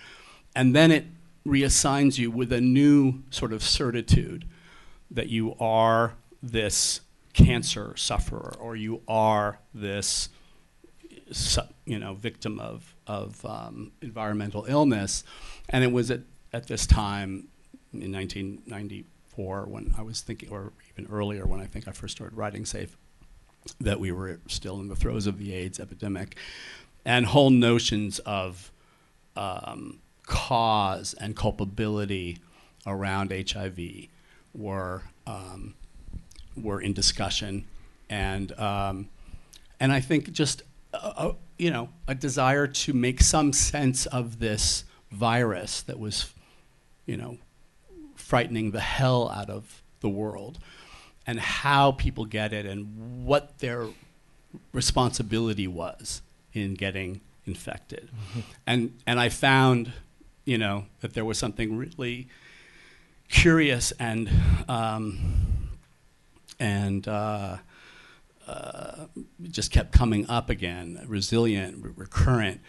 [0.55, 1.05] And then it
[1.45, 4.45] reassigns you with a new sort of certitude
[5.11, 7.01] that you are this
[7.33, 10.29] cancer sufferer or you are this
[11.85, 15.23] you know victim of of um, environmental illness.
[15.69, 16.21] And it was at,
[16.53, 17.47] at this time
[17.93, 22.35] in 1994 when I was thinking or even earlier when I think I first started
[22.35, 22.97] writing safe
[23.79, 26.35] that we were still in the throes of the AIDS epidemic.
[27.03, 28.71] And whole notions of
[29.35, 32.39] um, cause and culpability
[32.85, 33.79] around HIV
[34.53, 35.75] were um,
[36.55, 37.65] were in discussion,
[38.09, 39.09] and um,
[39.79, 40.61] and I think just
[40.93, 45.81] a, uh, a, uh, you know a desire to make some sense of this virus
[45.83, 46.33] that was,
[47.05, 47.37] you know,
[48.15, 50.59] frightening the hell out of the world,
[51.25, 53.87] and how people get it and what their
[54.73, 56.21] responsibility was
[56.53, 58.39] in getting infected, mm-hmm.
[58.67, 59.93] and and I found
[60.45, 62.27] you know, that there was something really
[63.27, 64.29] curious and
[64.69, 65.69] um,
[66.59, 67.57] and uh,
[68.47, 69.05] uh,
[69.43, 72.61] just kept coming up again, resilient, re- recurrent,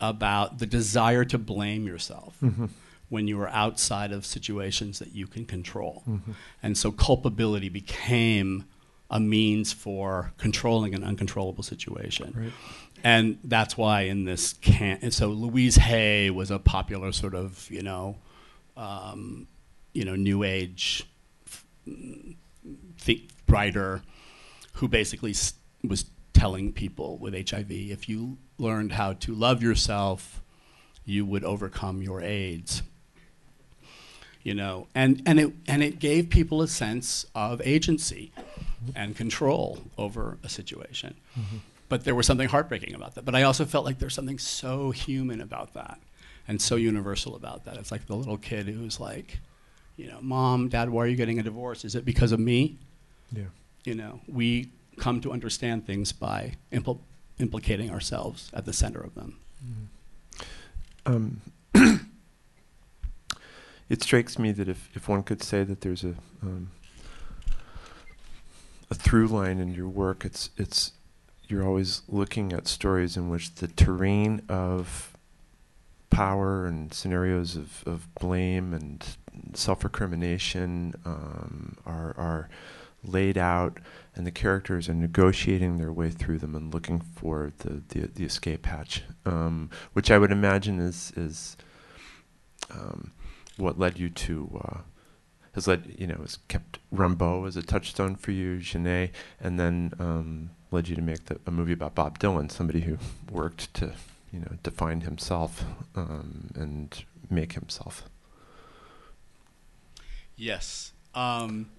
[0.00, 2.66] about the desire to blame yourself mm-hmm.
[3.08, 6.32] when you are outside of situations that you can control, mm-hmm.
[6.62, 8.64] and so culpability became
[9.08, 12.32] a means for controlling an uncontrollable situation.
[12.36, 12.52] Right
[13.06, 17.82] and that's why in this can so Louise Hay was a popular sort of you
[17.82, 18.16] know
[18.76, 19.46] um,
[19.92, 21.06] you know new age
[21.84, 24.02] th- writer
[24.74, 25.32] who basically
[25.84, 30.42] was telling people with HIV if you learned how to love yourself
[31.04, 32.82] you would overcome your AIDS.
[34.42, 38.32] You know and and it and it gave people a sense of agency
[38.96, 41.14] and control over a situation.
[41.38, 43.24] Mm-hmm but there was something heartbreaking about that.
[43.24, 46.00] But I also felt like there's something so human about that
[46.48, 47.76] and so universal about that.
[47.76, 49.38] It's like the little kid who's like,
[49.96, 51.84] you know, mom, dad, why are you getting a divorce?
[51.84, 52.78] Is it because of me?
[53.32, 53.44] Yeah.
[53.84, 57.00] You know, we come to understand things by impl-
[57.38, 59.38] implicating ourselves at the center of them.
[59.64, 59.86] Mm.
[61.06, 61.40] Um,
[63.88, 66.70] it strikes me that if, if one could say that there's a um,
[68.90, 70.92] a through line in your work, it's it's
[71.48, 75.16] you're always looking at stories in which the terrain of
[76.10, 79.16] power and scenarios of, of blame and
[79.54, 82.48] self-recrimination um, are, are
[83.04, 83.78] laid out
[84.14, 88.24] and the characters are negotiating their way through them and looking for the, the, the
[88.24, 91.56] escape hatch, um, which I would imagine is, is
[92.70, 93.12] um,
[93.56, 94.78] what led you to uh,
[95.56, 99.92] has led you know has kept Rimbaud as a touchstone for you, Genet, and then
[99.98, 102.98] um, led you to make the, a movie about Bob Dylan, somebody who
[103.32, 103.94] worked to
[104.32, 105.64] you know define himself
[105.96, 108.04] um, and make himself.
[110.36, 111.70] Yes, um,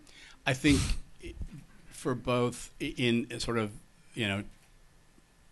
[0.46, 0.82] I think
[1.86, 3.72] for both in sort of
[4.16, 4.44] you know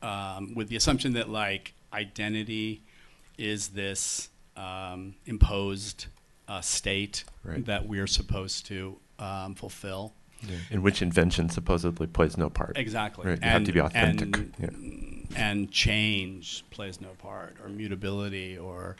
[0.01, 2.81] um, with the assumption that like identity
[3.37, 6.07] is this um, imposed
[6.47, 7.65] uh, state right.
[7.65, 10.13] that we're supposed to um, fulfill.
[10.41, 10.57] Yeah.
[10.69, 12.77] In which invention supposedly plays no part.
[12.77, 13.25] Exactly.
[13.25, 13.39] Right.
[13.39, 14.37] You and, have to be authentic.
[14.37, 15.37] And, yeah.
[15.37, 18.95] and change plays no part, or mutability, or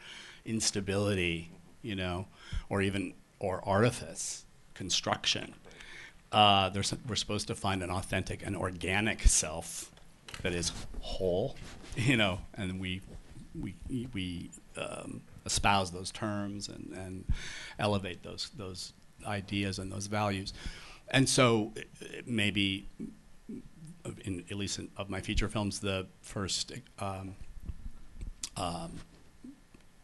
[0.46, 1.50] instability.
[1.82, 2.26] you know,
[2.70, 5.54] or even or artifice, construction.
[6.32, 9.92] Uh, there's, we're supposed to find an authentic and organic self
[10.42, 11.56] that is whole,
[11.96, 13.02] you know, and we
[13.54, 13.76] we
[14.14, 17.26] we um, espouse those terms and, and
[17.80, 18.94] elevate those those
[19.26, 20.54] ideas and those values,
[21.10, 21.74] and so
[22.26, 22.88] maybe
[24.24, 27.36] in at least in, of my feature films, the first um,
[28.58, 28.92] um,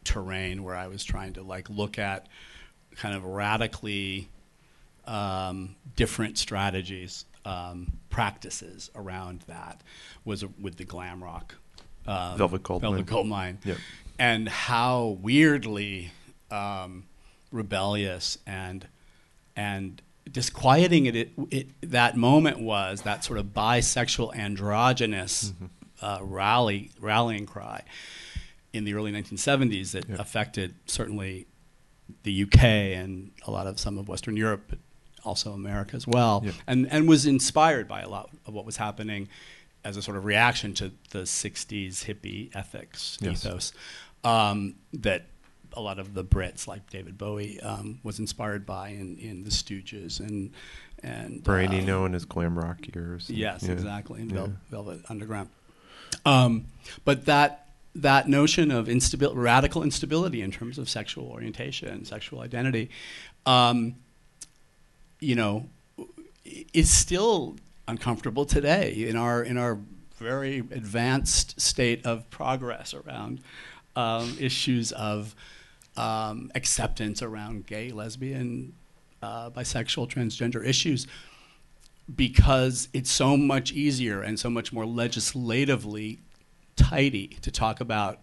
[0.04, 2.28] terrain where I was trying to like look at
[2.96, 4.28] kind of radically
[5.06, 9.82] um, different strategies, um, practices around that
[10.24, 11.54] was with the glam rock.
[12.06, 13.58] Um, Velvet Gold Velvet Goldmine.
[13.64, 13.78] Yep.
[14.18, 16.12] And how weirdly
[16.50, 17.04] um,
[17.50, 18.86] rebellious and
[19.56, 25.66] and disquieting it, it, it, that moment was that sort of bisexual androgynous mm-hmm.
[26.00, 27.82] uh, rally rallying cry
[28.72, 30.18] in the early 1970s that yep.
[30.18, 31.46] affected certainly
[32.22, 34.78] the UK and a lot of some of Western Europe, but
[35.24, 36.54] also America as well, yep.
[36.66, 39.28] and and was inspired by a lot of what was happening
[39.84, 43.44] as a sort of reaction to the 60s hippie ethics yes.
[43.44, 43.72] ethos
[44.24, 45.26] um, that
[45.74, 49.50] a lot of the Brits, like David Bowie, um, was inspired by in, in the
[49.50, 50.52] Stooges and
[51.02, 53.28] and Brainy, um, known as glam rock years.
[53.28, 53.72] Yes, yeah.
[53.72, 54.34] exactly, yeah.
[54.34, 55.48] Vel- Velvet Underground.
[56.24, 56.66] Um,
[57.04, 62.90] but that that notion of instability, radical instability in terms of sexual orientation, sexual identity,
[63.46, 63.96] um,
[65.20, 65.66] you know,
[66.72, 67.56] is still
[67.88, 69.78] uncomfortable today in our in our
[70.16, 73.40] very advanced state of progress around
[73.96, 75.34] um, issues of
[75.96, 78.72] um, acceptance around gay, lesbian,
[79.22, 81.06] uh, bisexual, transgender issues
[82.14, 86.20] because it's so much easier and so much more legislatively
[86.76, 88.20] tidy to talk about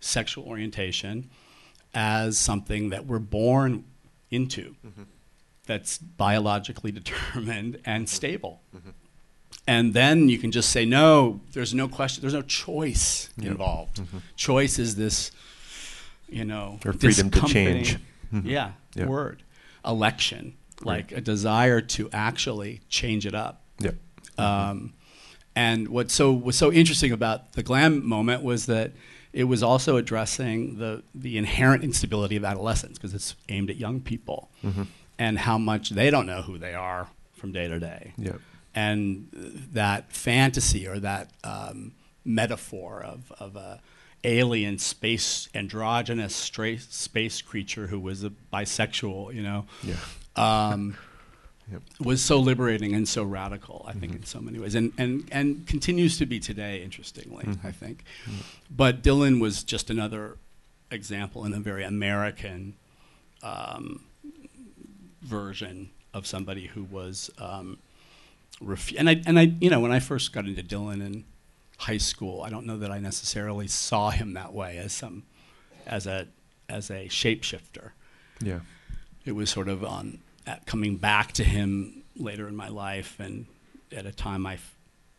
[0.00, 1.28] sexual orientation
[1.94, 3.84] as something that we're born
[4.30, 5.02] into mm-hmm.
[5.68, 8.62] That's biologically determined and stable.
[8.76, 8.90] Mm-hmm.
[9.68, 13.98] And then you can just say, no, there's no question, there's no choice involved.
[13.98, 14.18] Mm-hmm.
[14.34, 15.30] Choice is this
[16.28, 17.98] you know, or freedom to change.
[18.32, 18.48] Mm-hmm.
[18.48, 19.42] Yeah, word.
[19.84, 23.62] Election, like a desire to actually change it up.
[23.80, 23.94] Yep.
[24.36, 24.92] Um,
[25.56, 28.92] and what so was so interesting about the glam moment was that
[29.32, 34.00] it was also addressing the the inherent instability of adolescence because it's aimed at young
[34.00, 34.84] people mm-hmm.
[35.18, 38.12] And how much they don't know who they are from day to day.
[38.18, 38.40] Yep.
[38.74, 39.28] And
[39.72, 41.92] that fantasy or that um,
[42.24, 43.80] metaphor of of a
[44.24, 49.94] alien space androgynous straight space creature who was a bisexual, you know, yeah.
[50.36, 50.96] um,
[51.72, 51.82] yep.
[52.00, 53.84] was so liberating and so radical.
[53.86, 54.00] I mm-hmm.
[54.00, 56.82] think in so many ways, and and and continues to be today.
[56.82, 57.66] Interestingly, mm-hmm.
[57.66, 58.04] I think.
[58.24, 58.40] Mm-hmm.
[58.70, 60.36] But Dylan was just another
[60.90, 62.74] example in a very American
[63.42, 64.04] um,
[65.22, 67.30] version of somebody who was.
[67.38, 67.78] Um,
[68.62, 71.24] refu- and I and I you know when I first got into Dylan in
[71.78, 72.42] high school.
[72.42, 75.24] I don't know that I necessarily saw him that way as some
[75.86, 76.28] as a
[76.68, 77.90] as a shapeshifter.
[78.42, 78.60] Yeah.
[79.24, 80.18] It was sort of on
[80.66, 83.46] coming back to him later in my life and
[83.92, 84.76] at a time I f-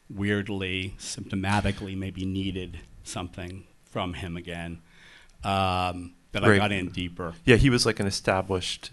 [0.10, 4.82] weirdly symptomatically maybe needed something from him again.
[5.44, 6.52] Um, that right.
[6.54, 7.34] I got in deeper.
[7.46, 8.92] Yeah, he was like an established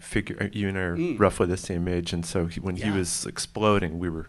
[0.00, 0.50] figure.
[0.52, 1.18] You and I are mm.
[1.18, 2.86] roughly the same age, and so he, when yeah.
[2.86, 4.28] he was exploding, we were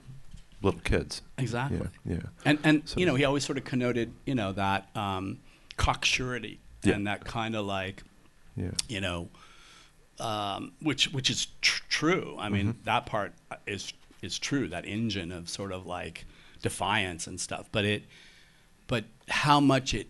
[0.64, 1.22] little kids.
[1.38, 1.88] Exactly.
[2.06, 2.16] Yeah.
[2.16, 2.22] yeah.
[2.46, 5.40] And and so you know he always sort of connoted you know that um,
[5.78, 6.96] cocksurety yeah.
[6.96, 8.04] and that kind of like
[8.56, 8.72] yeah.
[8.88, 9.30] you know
[10.20, 12.36] um, which which is tr- true.
[12.40, 12.84] I mean mm-hmm.
[12.86, 13.34] that part
[13.68, 14.68] is is true.
[14.70, 16.26] That engine of sort of like
[16.62, 17.70] defiance and stuff.
[17.72, 18.04] But it
[18.88, 20.08] but how much it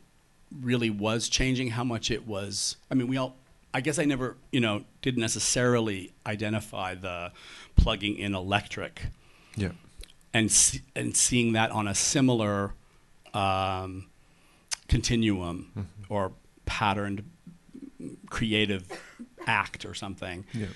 [0.62, 1.70] really was changing.
[1.70, 2.78] How much it was.
[2.90, 3.36] I mean we all.
[3.74, 7.32] I guess I never, you know, didn't necessarily identify the
[7.76, 9.02] plugging in electric
[9.56, 9.72] yeah
[10.34, 12.74] and see, and seeing that on a similar
[13.34, 14.08] um,
[14.88, 16.14] continuum mm-hmm.
[16.14, 16.34] or
[16.66, 17.30] patterned
[18.30, 18.88] creative
[19.46, 20.68] act or something yeah.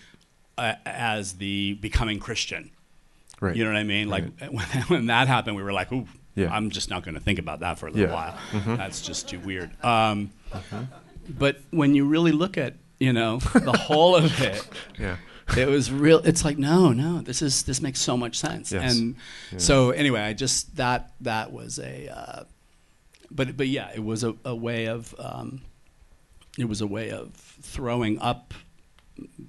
[0.58, 2.72] uh, as the becoming Christian.
[3.40, 3.56] Right.
[3.56, 4.10] You know what I mean?
[4.10, 4.54] Like right.
[4.54, 6.54] when, when that happened, we were like, "Ooh, yeah.
[6.54, 8.14] I'm just not going to think about that for a little yeah.
[8.14, 8.38] while.
[8.52, 8.76] Mm-hmm.
[8.76, 10.84] That's just too weird." Um, mm-hmm.
[11.30, 14.68] But when you really look at you know the whole of it,
[15.00, 15.18] yeah
[15.56, 16.20] it was real.
[16.20, 17.22] It's like no, no.
[17.22, 18.72] This is this makes so much sense.
[18.72, 18.98] Yes.
[18.98, 19.16] And
[19.52, 19.60] yeah.
[19.60, 22.44] so anyway, I just that that was a, uh,
[23.32, 25.62] but but yeah, it was a, a way of um,
[26.58, 28.54] it was a way of throwing up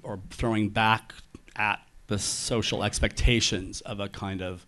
[0.03, 1.15] or throwing back
[1.57, 4.65] at the social expectations of a kind of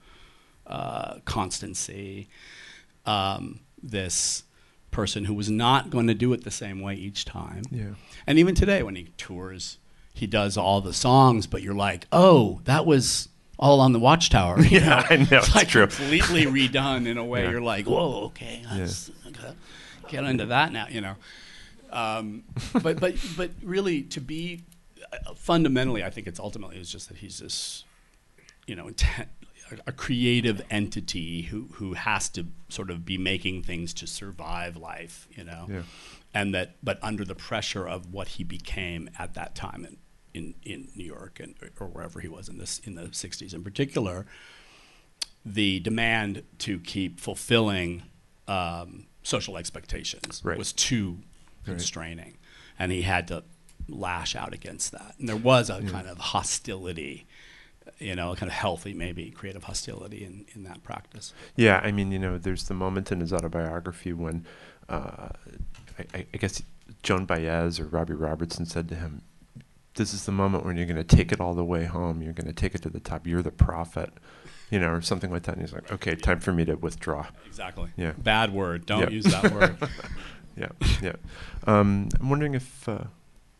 [0.66, 2.28] uh, constancy.
[3.06, 4.42] Um, this
[4.90, 7.62] person who was not going to do it the same way each time.
[7.70, 7.90] Yeah.
[8.26, 9.78] And even today, when he tours,
[10.12, 13.28] he does all the songs, but you're like, oh, that was
[13.58, 14.60] all on the Watchtower.
[14.62, 15.86] You Yeah, I know, It's it's like true.
[15.86, 17.44] completely redone in a way.
[17.44, 17.50] Yeah.
[17.50, 19.10] You're like, whoa, okay, let's
[20.08, 21.14] get into that now, you know.
[21.92, 22.44] Um,
[22.82, 24.62] but but but really, to be
[25.12, 27.84] uh, fundamentally, I think it's ultimately it's just that he's this,
[28.66, 29.28] you know, intent,
[29.86, 35.26] a, creative entity who who has to sort of be making things to survive life,
[35.36, 35.82] you know, Yeah.
[36.34, 39.96] and that but under the pressure of what he became at that time in
[40.32, 43.64] in, in New York and or wherever he was in this in the '60s in
[43.64, 44.26] particular,
[45.44, 48.02] the demand to keep fulfilling
[48.46, 50.58] um, social expectations Right.
[50.58, 51.18] was too
[51.64, 52.36] constraining,
[52.78, 53.44] and he had to
[53.88, 55.14] lash out against that.
[55.18, 57.26] And there was a kind of hostility,
[58.00, 61.32] you know, kind of healthy, maybe creative hostility in, in that practice.
[61.56, 64.46] Yeah, I mean, you know, there's the moment in his autobiography when
[64.88, 65.28] uh,
[65.98, 66.62] I, I- I guess
[67.02, 69.22] Joan Baez or Robbie Robertson said to him,
[69.94, 72.20] "This is the moment when you're going to take it all the way home.
[72.22, 73.26] You're going to take it to the top.
[73.26, 74.10] You're the prophet."
[74.70, 75.56] You know, or something like that.
[75.56, 77.90] And he's like, "Okay, time for me to withdraw." Exactly.
[77.96, 78.12] Yeah.
[78.18, 78.86] Bad word.
[78.86, 79.10] Don't Yep.
[79.10, 79.76] use that word.
[80.56, 80.68] Yeah,
[81.02, 81.16] yeah.
[81.66, 83.04] Um, I'm wondering if uh,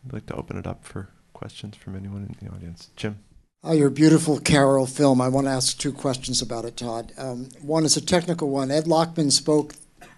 [0.05, 2.91] you'd like to open it up for questions from anyone in the audience.
[2.97, 3.18] Jim.
[3.63, 5.21] Oh, your beautiful Carol film.
[5.21, 7.13] I want to ask two questions about it, Todd.
[7.19, 8.71] Um, one is a technical one.
[8.71, 9.75] Ed Lachman spoke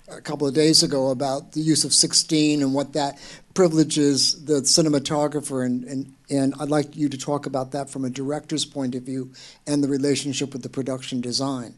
[0.07, 3.19] a couple of days ago about the use of 16 and what that
[3.53, 8.11] privileges the cinematographer, and, and, and I'd like you to talk about that from a
[8.11, 9.33] director's point of view
[9.67, 11.75] and the relationship with the production design.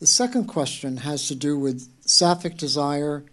[0.00, 3.24] The second question has to do with sapphic desire,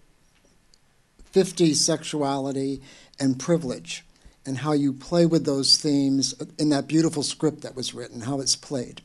[1.26, 2.82] 50 sexuality,
[3.20, 4.05] and privilege
[4.46, 8.39] and how you play with those themes in that beautiful script that was written, how
[8.39, 9.02] it's played.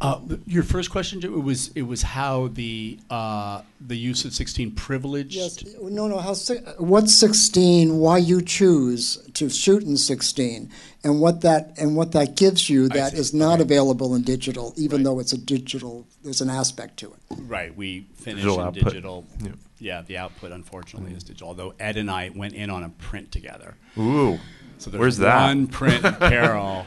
[0.00, 4.72] Uh, your first question, it was it was how the uh, the use of 16
[4.72, 5.34] privileged.
[5.34, 6.18] Yes, no, no.
[6.18, 6.34] How
[6.78, 7.98] what sixteen?
[7.98, 10.70] Why you choose to shoot in sixteen,
[11.04, 13.18] and what that and what that gives you I that see.
[13.18, 13.62] is not Okay.
[13.62, 15.04] available in digital, even Right.
[15.04, 16.06] though it's a digital.
[16.22, 17.38] There's an aspect to it.
[17.46, 18.84] Right, we finish Digital in output.
[18.84, 19.24] digital.
[19.42, 19.48] Yeah.
[19.80, 21.48] Yeah, the output unfortunately is digital.
[21.48, 23.74] Although Ed and I went in on a print together.
[23.98, 24.38] Ooh,
[24.78, 25.46] So there's Where's that?
[25.48, 26.86] one print of Carol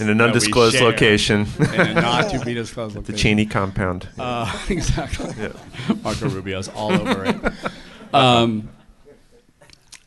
[0.00, 0.84] in an undisclosed share.
[0.84, 3.12] location, in a not to be disclosed the.
[3.12, 4.08] Cheney compound.
[4.18, 5.32] Uh, exactly.
[5.38, 5.52] Yeah.
[6.02, 7.36] Marco Rubio's all over it.
[8.14, 8.70] Um,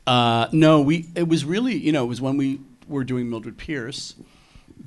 [0.06, 1.08] uh, no, we.
[1.16, 4.16] It was really, you know, it was when we were doing Mildred Pierce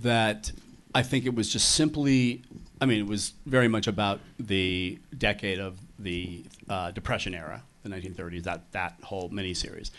[0.03, 0.53] that
[0.95, 2.43] I think it was just simply.
[2.81, 7.91] I mean, it was very much about the decade of the uh, Depression era, the
[7.91, 8.45] 1930s.
[8.45, 9.91] That that whole miniseries.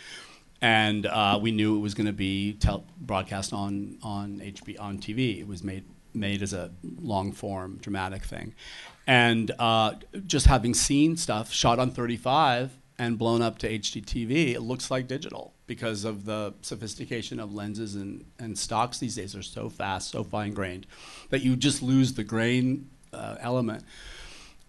[0.62, 4.99] And uh, we knew it was going to be tel- broadcast on on HB on
[4.99, 5.39] TV.
[5.39, 8.53] It was made made as a long form dramatic thing,
[9.07, 9.93] and uh,
[10.28, 15.07] just having seen stuff shot on 35 and blown up to HDTV, it looks like
[15.07, 20.12] digital because of the sophistication of lenses and, and stocks these days are so fast,
[20.12, 20.86] so fine grained,
[21.30, 23.84] that you just lose the grain uh, element.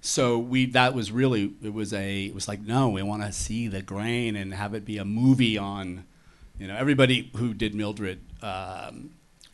[0.05, 3.31] So we that was really it was a it was like no we want to
[3.31, 6.05] see the grain and have it be a movie on,
[6.59, 9.11] you know everybody who did Mildred um,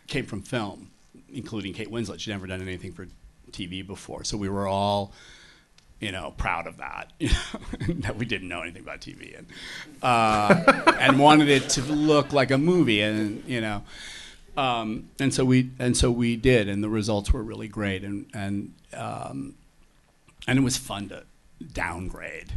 [0.07, 0.91] came from film,
[1.31, 2.19] including Kate Winslet.
[2.19, 3.07] She'd never done anything for
[3.53, 5.13] TV before, so we were all,
[6.01, 7.13] you know, proud of that.
[7.21, 9.47] You know, that we didn't know anything about TV and
[10.03, 13.83] uh, and wanted it to look like a movie, and you know,
[14.57, 18.31] um, and so we and so we did, and the results were really great, and
[18.33, 19.55] and um,
[20.49, 21.25] and it was fun to
[21.73, 22.55] downgrade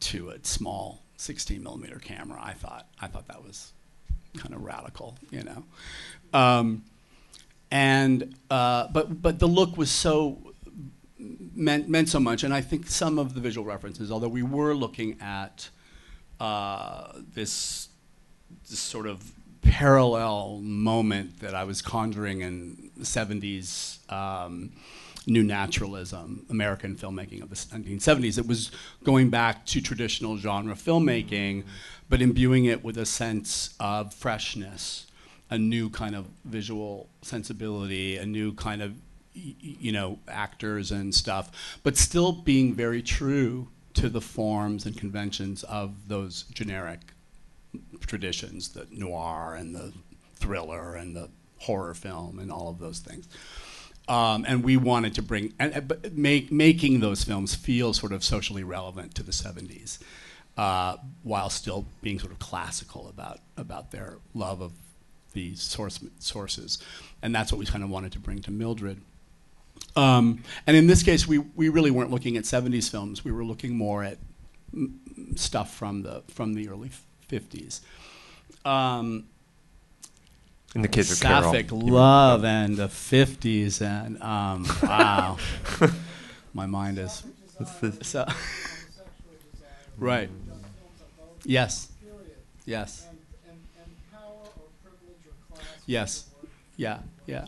[0.00, 2.40] to a small 16 millimeter camera.
[2.42, 3.72] I thought I thought that was
[4.38, 5.64] kind of radical, you know.
[6.32, 6.84] Um,
[7.70, 10.38] and uh, but but the look was so
[11.18, 14.74] meant meant so much, and I think some of the visual references, although we were
[14.74, 15.68] looking at
[16.40, 17.88] uh, this
[18.68, 24.72] this sort of parallel moment that I was conjuring in the 70s um,
[25.26, 28.38] new naturalism, American filmmaking of the 1970s.
[28.38, 28.70] It was
[29.02, 31.64] going back to traditional genre filmmaking,
[32.08, 35.06] but imbuing it with a sense of freshness,
[35.50, 38.94] a new kind of visual sensibility, a new kind of
[39.34, 45.62] you know actors and stuff, but still being very true to the forms and conventions
[45.64, 47.00] of those generic
[48.00, 49.92] traditions, the noir and the
[50.36, 53.28] thriller and the horror film and all of those things.
[54.08, 58.22] Um, and we wanted to bring and, but make, making those films feel sort of
[58.22, 59.98] socially relevant to the 70s,
[60.56, 64.72] uh, while still being sort of classical about about their love of
[65.32, 66.78] these source sources,
[67.20, 69.00] and that's what we kind of wanted to bring to Mildred.
[69.94, 73.24] Um, and in this case, we, we really weren't looking at 70s films.
[73.24, 74.18] We were looking more at
[74.72, 75.00] m-
[75.36, 76.90] stuff from the from the early
[77.28, 77.80] fifties.
[78.64, 79.24] Um,
[80.76, 81.54] In the case of Carol.
[81.54, 85.38] Sapphic love and the fifties and um, wow,
[86.52, 87.24] my mind is
[88.02, 88.26] so.
[89.98, 90.28] right.
[91.44, 91.90] Yes.
[92.66, 93.08] Yes.
[95.86, 96.26] Yes.
[96.76, 96.98] Yeah.
[97.24, 97.46] Yeah.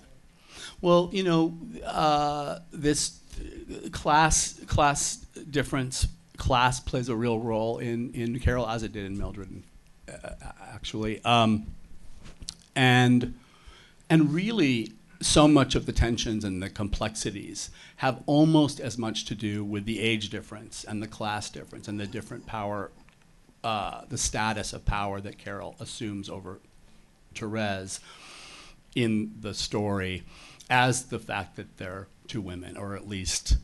[0.81, 5.17] Well, you know, uh, this uh, class class
[5.51, 6.09] difference
[6.39, 9.63] class plays a real role in in Carol as it did in Mildred,
[10.09, 10.31] uh,
[10.73, 11.67] actually, um,
[12.79, 13.35] and
[14.09, 19.35] and really so much of the tensions and the complexities have almost as much to
[19.35, 22.93] do with the age difference and the class difference and the different power,
[23.65, 26.61] uh, the status of power that Carol assumes over
[27.35, 27.99] Therese
[28.95, 30.23] in the story
[30.71, 33.57] as the fact that they're two women, or at least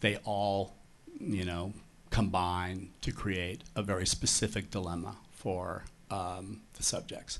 [0.00, 0.74] they all,
[1.20, 1.74] you know,
[2.08, 7.38] combine to create a very specific dilemma for um, the subjects.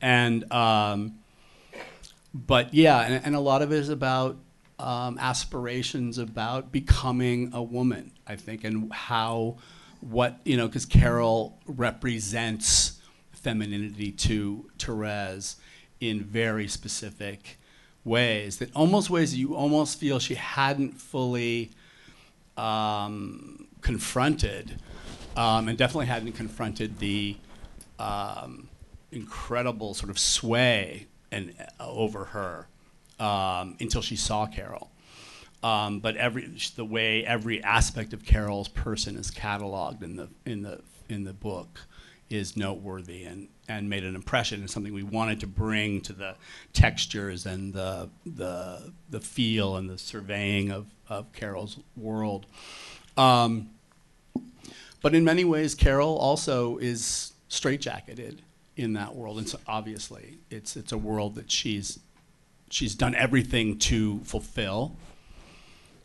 [0.00, 1.18] And um,
[2.34, 4.36] but yeah, and, and a lot of it is about
[4.78, 9.58] um, aspirations about becoming a woman, I think, and how,
[10.00, 13.00] what, you know, because Carol represents
[13.32, 15.56] femininity to Therese
[16.00, 17.58] in very specific
[18.04, 21.70] ways, that almost ways you almost feel she hadn't fully
[22.56, 24.78] um, confronted,
[25.36, 27.36] um, and definitely hadn't confronted the
[27.98, 28.68] um,
[29.14, 32.66] incredible sort of sway and uh, over her
[33.18, 34.90] um, until she saw Carol.
[35.62, 40.62] Um, but every the way every aspect of Carol's person is cataloged in the in
[40.62, 41.80] the in the book
[42.30, 46.34] is noteworthy and, and made an impression and something we wanted to bring to the
[46.72, 52.46] textures and the the the feel and the surveying of, of Carol's world.
[53.16, 53.70] Um,
[55.00, 58.38] but in many ways, Carol also is straitjacketed
[58.76, 62.00] in that world, and so obviously, it's it's a world that she's
[62.70, 64.96] she's done everything to fulfill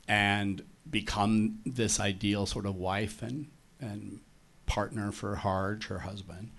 [0.07, 3.47] and become this ideal sort of wife and
[3.79, 4.19] and
[4.65, 6.51] partner for Harge, her husband,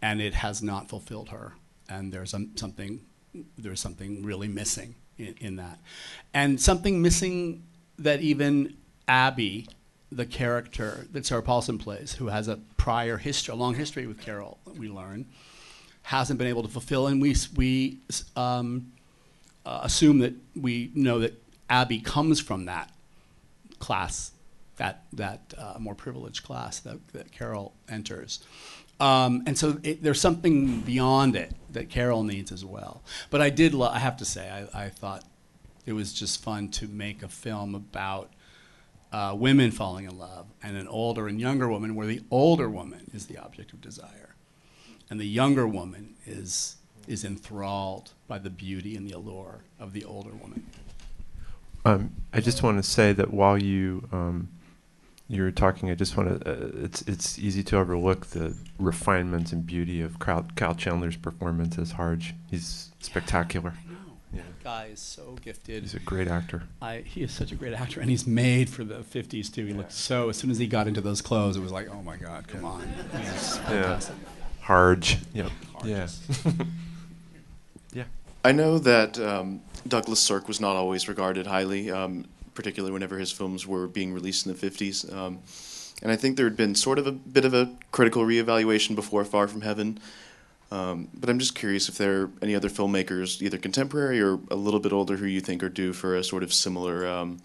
[0.00, 1.54] and it has not fulfilled her.
[1.88, 3.00] And there's um, something
[3.58, 5.80] there's something really missing in, in that,
[6.32, 7.64] and something missing
[7.98, 8.76] that even
[9.08, 9.68] Abby,
[10.14, 14.20] the character that Sarah Paulson plays, who has a prior history, a long history with
[14.20, 15.26] Carol, we learn,
[16.02, 17.98] hasn't been able to fulfill, and we we
[18.36, 18.92] um,
[19.64, 21.40] uh, assume that we know that
[21.70, 22.90] Abby comes from that
[23.78, 24.32] class,
[24.76, 28.40] that that uh, more privileged class that, that Carol enters.
[29.00, 33.02] Um, and so it, there's something beyond it that Carol needs as well.
[33.30, 35.24] But I did, lo- I have to say, I, I thought
[35.86, 38.30] it was just fun to make a film about
[39.12, 43.10] uh, women falling in love and an older and younger woman, where the older woman
[43.12, 44.34] is the object of desire,
[45.10, 50.04] and the younger woman is is enthralled by the beauty and the allure of the
[50.04, 50.64] older woman.
[51.84, 54.48] Um, I just want to say that while you um,
[55.28, 56.50] you were talking, I just want to.
[56.50, 61.78] Uh, it's it's easy to overlook the refinement and beauty of Kyle, Kyle Chandler's performance
[61.78, 62.34] as Harge.
[62.50, 63.74] He's spectacular.
[64.32, 64.36] I.
[64.36, 64.42] Yeah.
[64.42, 65.82] That guy is so gifted.
[65.82, 66.62] He's a great actor.
[66.80, 69.66] I, he is such a great actor, and he's made for the 50s too.
[69.66, 70.28] He looked so.
[70.28, 72.64] As soon as he got into those clothes, it was like, oh my God, come
[72.64, 74.16] on, this is fantastic.
[74.60, 75.18] Harge.
[75.34, 75.50] Yep.
[75.84, 76.08] Yeah.
[77.92, 78.04] Yeah.
[78.44, 82.24] I know that um, Douglas Sirk was not always regarded highly, um,
[82.54, 85.14] particularly whenever his films were being released in the 50s.
[85.14, 85.40] Um,
[86.02, 89.24] and I think there had been sort of a bit of a critical reevaluation before
[89.24, 89.98] Far From Heaven.
[90.72, 94.56] Um, but I'm just curious if there are any other filmmakers, either contemporary or a
[94.56, 97.42] little bit older, who you think are due for a sort of similar, um,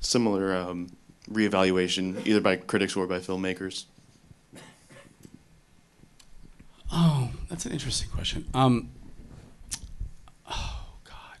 [0.00, 0.88] similar um,
[1.30, 3.84] reevaluation, either by critics or by filmmakers.
[6.90, 8.46] Oh, that's an interesting question.
[8.54, 8.88] Um,
[10.50, 11.38] oh God,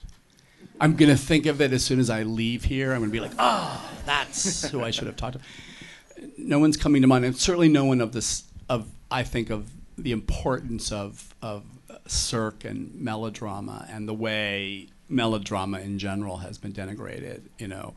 [0.78, 2.92] I'm gonna think of it as soon as I leave here.
[2.92, 6.30] I'm gonna be like, oh, that's who I should have talked to.
[6.36, 8.42] No one's coming to mind, and certainly no one of this.
[8.68, 11.64] Of I think of the importance of of
[12.06, 17.42] Sirk and melodrama and the way melodrama in general has been denigrated.
[17.58, 17.94] You know,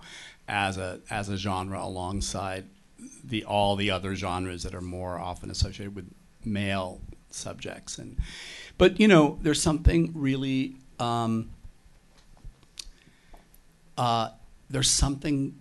[0.48, 2.66] as a as a genre alongside
[3.24, 6.10] the all the other genres that are more often associated with
[6.44, 7.00] male
[7.32, 8.18] subjects and
[8.78, 11.50] but you know there's something really um,
[13.98, 14.30] uh,
[14.70, 15.60] there's something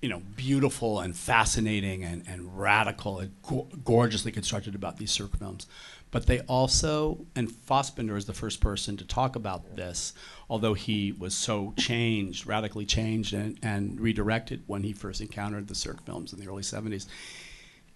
[0.00, 5.36] you know beautiful and fascinating and, and radical and go- gorgeously constructed about these Sirk
[5.36, 5.66] films
[6.10, 10.14] but they also and Fassbinder is the first person to talk about this
[10.48, 15.74] although he was so changed radically changed and, and redirected when he first encountered the
[15.74, 17.06] Sirk films in the early 70s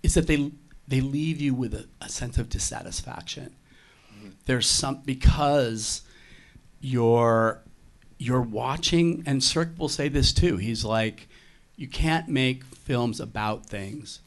[0.03, 0.51] is that they
[0.87, 3.55] they leave you with a, a sense of dissatisfaction.
[4.15, 4.31] Mm-hmm.
[4.47, 6.03] There's some because
[6.81, 7.63] you're
[8.19, 10.57] you're watching, and Sirk will say this too.
[10.57, 11.29] He's like,
[11.83, 14.21] you can't make films about things.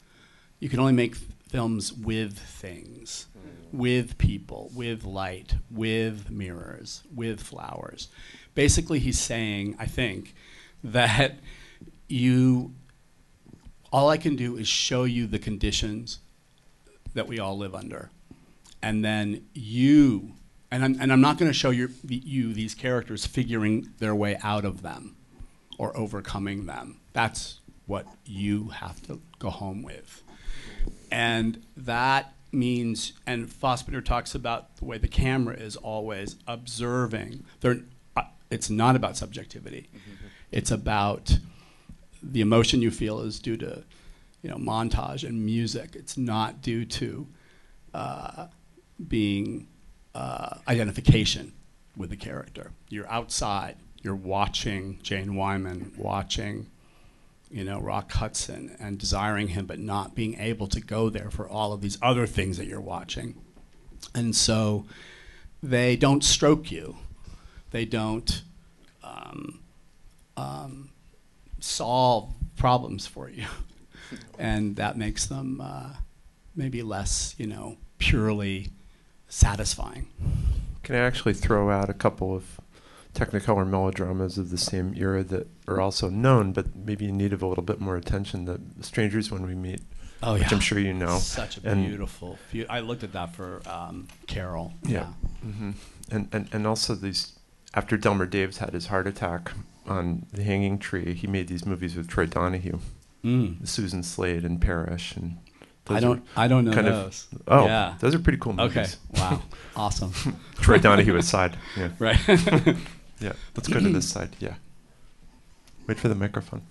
[0.60, 3.72] You can only make f- films with things, mm.
[3.72, 8.08] with people, with light, with mirrors, with flowers.
[8.54, 10.34] Basically, he's saying, I think,
[10.84, 11.38] that
[12.08, 12.74] you
[13.90, 16.18] all I can do is show you the conditions
[17.14, 18.10] that we all live under.
[18.82, 20.34] And then you,
[20.70, 24.36] and I'm, and I'm not going to show your, you these characters figuring their way
[24.42, 25.15] out of them
[25.78, 27.00] or overcoming them.
[27.12, 30.22] That's what you have to go home with.
[31.10, 37.44] And that means, and Fassbinder talks about the way the camera is always observing.
[37.60, 37.80] They're,
[38.16, 39.88] uh, it's not about subjectivity.
[40.50, 41.38] It's about
[42.22, 43.84] the emotion you feel is due to,
[44.42, 45.94] you know, montage and music.
[45.94, 47.26] It's not due to
[47.94, 48.46] uh,
[49.08, 49.68] being
[50.14, 51.52] uh, identification
[51.96, 52.72] with the character.
[52.88, 53.76] You're outside.
[54.06, 56.70] You're watching Jane Wyman, watching,
[57.50, 61.48] you know, Rock Hudson, and desiring him, but not being able to go there for
[61.48, 63.34] all of these other things that you're watching.
[64.14, 64.86] And so,
[65.60, 66.96] they don't stroke you.
[67.72, 68.42] They don't.
[69.02, 69.58] Um,
[70.36, 70.90] um,
[71.58, 73.46] solve problems for you,
[74.38, 75.94] and that makes them uh,
[76.54, 78.70] maybe less, you know, purely
[79.28, 80.06] satisfying.
[80.84, 82.60] Can I actually throw out a couple of
[83.16, 87.42] Technicolor melodramas of the same era that are also known, but maybe in need of
[87.42, 88.44] a little bit more attention?
[88.44, 89.80] The Strangers When We Meet,
[90.22, 91.18] Oh which I'm sure you know.
[91.18, 92.38] Such a And- beautiful.
[92.50, 94.74] Few, I looked at that for um, Carol.
[94.84, 95.06] Yeah.
[95.42, 95.70] hmm
[96.10, 97.38] And, and and also these
[97.74, 99.52] after Delmer Daves had his heart attack
[99.86, 102.78] on the Hanging Tree, he made these movies with Troy Donahue,
[103.24, 103.66] Mm.
[103.66, 105.38] Susan Slade, and Parrish, and
[105.88, 106.24] I don't.
[106.36, 107.26] I don't know kind those.
[107.48, 107.94] Are, oh, yeah.
[108.00, 108.76] those are pretty cool movies.
[108.76, 109.20] Okay.
[109.20, 109.42] Wow.
[109.76, 110.12] awesome.
[110.60, 112.18] Troy Donahue aside, yeah, Right.
[113.20, 113.32] yeah.
[113.54, 114.36] Let's go to this side.
[114.38, 114.54] Yeah.
[115.86, 116.62] Wait for the microphone.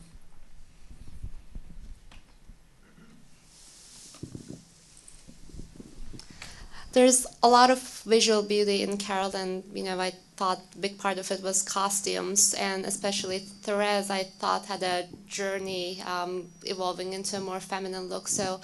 [6.91, 10.98] There's a lot of visual beauty in Carol, and you know, I thought a big
[10.98, 17.12] part of it was costumes, and especially Therese, I thought had a journey um, evolving
[17.12, 18.30] into a more feminine look.
[18.30, 18.62] So,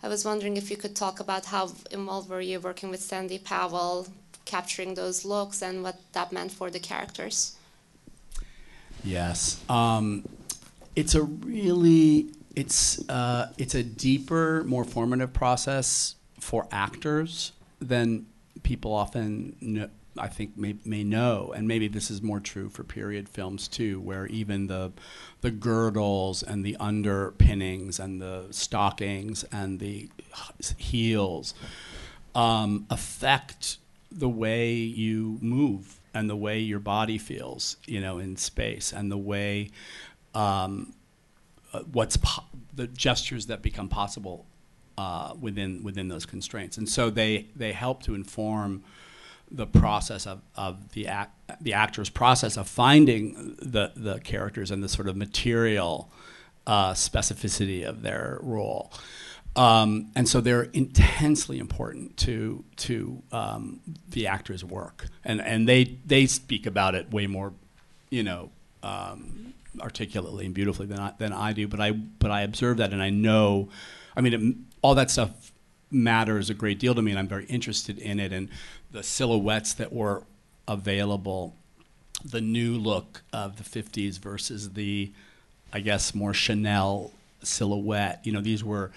[0.00, 3.38] I was wondering if you could talk about how involved were you working with Sandy
[3.38, 4.06] Powell,
[4.44, 7.56] capturing those looks, and what that meant for the characters.
[9.04, 10.28] Yes, um,
[10.94, 18.26] it's a really it's uh, it's a deeper, more formative process for actors than
[18.62, 19.88] people often know,
[20.18, 24.00] I think may, may know, and maybe this is more true for period films too,
[24.00, 24.92] where even the
[25.40, 30.10] the girdles and the underpinnings and the stockings and the
[30.76, 31.54] heels
[32.34, 33.78] um, affect
[34.18, 39.10] the way you move and the way your body feels, you know, in space, and
[39.10, 39.70] the way
[40.34, 40.94] um,
[41.72, 42.44] uh, what's po-
[42.74, 44.46] the gestures that become possible
[44.98, 48.82] uh, within within those constraints, and so they they help to inform
[49.50, 51.32] the process of, of the act,
[51.62, 56.10] the actor's process of finding the the characters and the sort of material
[56.66, 58.92] uh, specificity of their role.
[59.54, 65.98] Um, and so they're intensely important to to um, the actor's work, and and they
[66.06, 67.52] they speak about it way more,
[68.08, 68.50] you know,
[68.82, 71.68] um, articulately and beautifully than I, than I do.
[71.68, 73.68] But I but I observe that, and I know,
[74.16, 75.52] I mean, it, all that stuff
[75.90, 78.32] matters a great deal to me, and I'm very interested in it.
[78.32, 78.48] And
[78.90, 80.22] the silhouettes that were
[80.66, 81.54] available,
[82.24, 85.12] the new look of the '50s versus the,
[85.74, 88.20] I guess, more Chanel silhouette.
[88.24, 88.92] You know, these were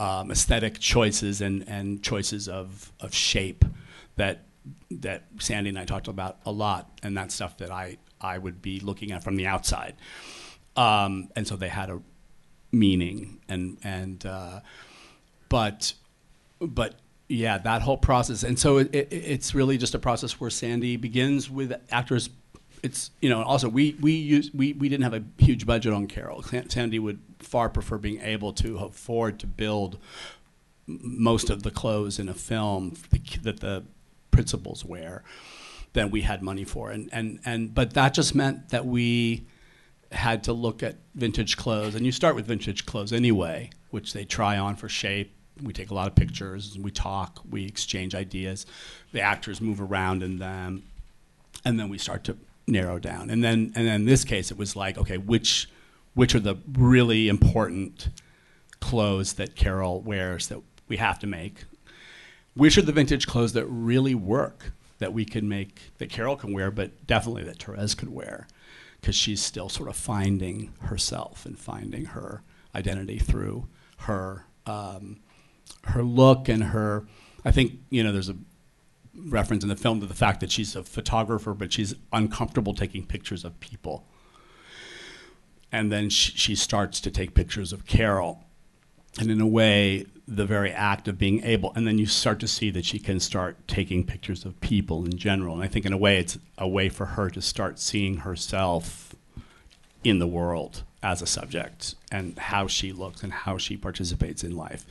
[0.00, 3.66] um, aesthetic choices and, and choices of, of shape
[4.16, 4.46] that
[4.90, 8.60] that Sandy and I talked about a lot, and that's stuff that I, I would
[8.60, 9.94] be looking at from the outside.
[10.76, 12.00] Um, and so they had a
[12.72, 14.60] meaning, and and uh,
[15.48, 15.92] but
[16.60, 16.94] but
[17.28, 20.96] yeah, that whole process, and so it, it, it's really just a process where Sandy
[20.96, 22.30] begins with actors.
[22.82, 26.06] It's you know also we we use we, we didn't have a huge budget on
[26.06, 26.42] Carol.
[26.68, 29.98] Sandy would far prefer being able to afford to build
[30.86, 32.94] most of the clothes in a film
[33.42, 33.84] that the
[34.30, 35.22] principals wear
[35.92, 39.44] than we had money for, and and and but that just meant that we
[40.12, 44.24] had to look at vintage clothes, and you start with vintage clothes anyway, which they
[44.24, 45.34] try on for shape.
[45.62, 48.64] We take a lot of pictures, we talk, we exchange ideas.
[49.12, 50.84] The actors move around in them,
[51.66, 52.36] and then we start to
[52.70, 53.30] narrow down.
[53.30, 55.68] And then, and then in this case, it was like, okay, which
[56.14, 58.08] which are the really important
[58.80, 61.64] clothes that Carol wears that we have to make.
[62.54, 66.52] Which are the vintage clothes that really work that we can make that Carol can
[66.52, 68.48] wear, but definitely that Therese could wear,
[69.00, 72.42] because she's still sort of finding herself and finding her
[72.74, 73.66] identity through
[73.98, 75.20] her um,
[75.84, 77.06] her look and her.
[77.44, 78.36] I think you know there's a
[79.14, 83.04] reference in the film to the fact that she's a photographer, but she's uncomfortable taking
[83.04, 84.06] pictures of people.
[85.72, 88.44] And then she, she starts to take pictures of Carol.
[89.18, 92.48] And in a way, the very act of being able, and then you start to
[92.48, 95.54] see that she can start taking pictures of people in general.
[95.54, 99.14] And I think, in a way, it's a way for her to start seeing herself
[100.04, 104.56] in the world as a subject and how she looks and how she participates in
[104.56, 104.86] life.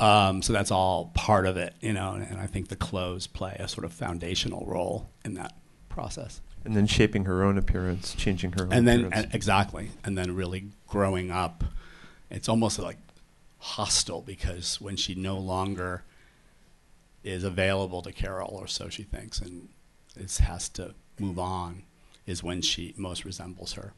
[0.00, 3.26] Um, so that's all part of it, you know, and, and I think the clothes
[3.26, 5.54] play a sort of foundational role in that
[5.88, 6.40] process.
[6.64, 10.70] And then shaping her own appearance, changing her own And then exactly, and then really
[10.88, 11.62] growing up,
[12.30, 12.96] it's almost like
[13.58, 16.02] hostile because when she no longer
[17.22, 19.68] is available to Carol, or so she thinks, and
[20.16, 21.82] is, has to move on,
[22.26, 23.92] is when she most resembles her.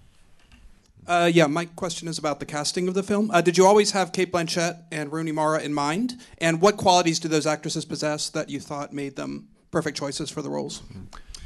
[1.06, 3.30] Uh, yeah, my question is about the casting of the film.
[3.30, 6.14] Uh, did you always have Cate Blanchett and Rooney Mara in mind?
[6.38, 10.42] And what qualities do those actresses possess that you thought made them perfect choices for
[10.42, 10.82] the roles?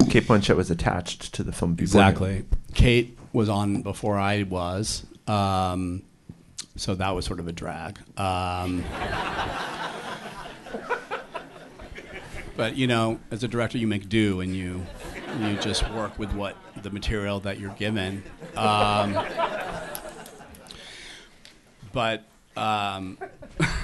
[0.09, 2.01] Cate Blanchett was attached to the film before.
[2.01, 2.45] Exactly.
[2.73, 6.01] Cate was on before I was, um,
[6.75, 7.99] so that was sort of a drag.
[8.17, 8.83] Um,
[12.55, 14.85] but you know, as a director, you make do, and you
[15.39, 18.23] you just work with what the material that you're given.
[18.55, 19.17] Um,
[21.91, 22.23] but
[22.55, 23.17] um,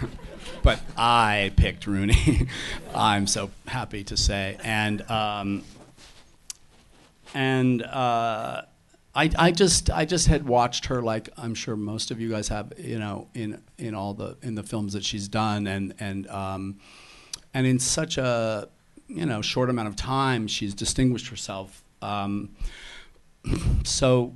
[0.63, 2.47] but I picked Rooney.
[2.95, 5.63] I'm so happy to say, and um,
[7.33, 8.63] and uh,
[9.15, 12.49] I, I just I just had watched her like I'm sure most of you guys
[12.49, 16.27] have you know in in all the in the films that she's done and and
[16.27, 16.79] um,
[17.57, 18.69] and in such a
[19.07, 21.83] you know short amount of time she's distinguished herself.
[22.03, 22.55] Um,
[23.83, 24.35] so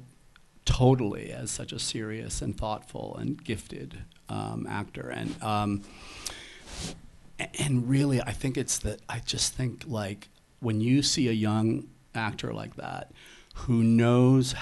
[0.66, 5.10] totally as such a serious and thoughtful and gifted um, actor.
[5.10, 5.84] And um,
[7.60, 11.90] and really I think it's that I just think like when you see a young
[12.16, 13.12] actor like that
[13.54, 14.56] who knows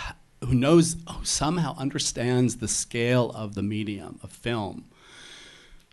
[0.44, 4.90] who knows who somehow understands the scale of the medium of film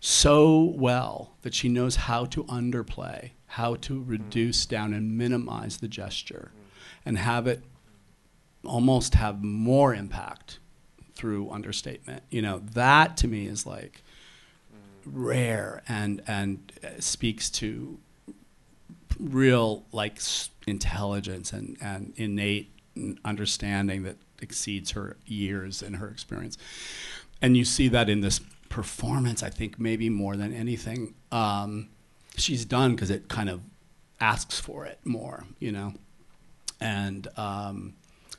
[0.07, 5.89] so well that she knows how to underplay, how to reduce down and minimize the
[5.89, 6.53] gesture,
[7.05, 7.65] and have it
[8.65, 10.61] almost have more impact
[11.17, 12.23] through understatement.
[12.31, 14.05] You know, that to me is like
[15.05, 17.99] rare and and uh, speaks to
[19.19, 20.21] real like
[20.69, 22.71] intelligence and, and innate
[23.25, 26.57] understanding that exceeds her years and her experience.
[27.43, 31.89] And you see that in this performance, I think, maybe more than anything um,
[32.37, 33.61] she's done because it kind of
[34.21, 35.95] asks for it more, you know?
[36.81, 37.95] And um,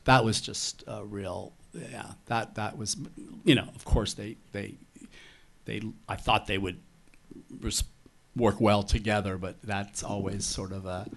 [0.06, 2.96] that was just a real, yeah, that, that was,
[3.44, 4.76] you know, of course they, they,
[5.66, 6.80] they, I thought they would
[7.60, 7.84] res-
[8.36, 11.08] work well together, but that's always sort of a,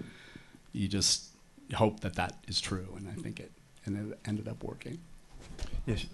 [0.73, 1.29] you just
[1.75, 3.53] hope that that is true, and I think it,
[3.85, 4.99] and it ended up working.
[5.87, 6.07] Yes.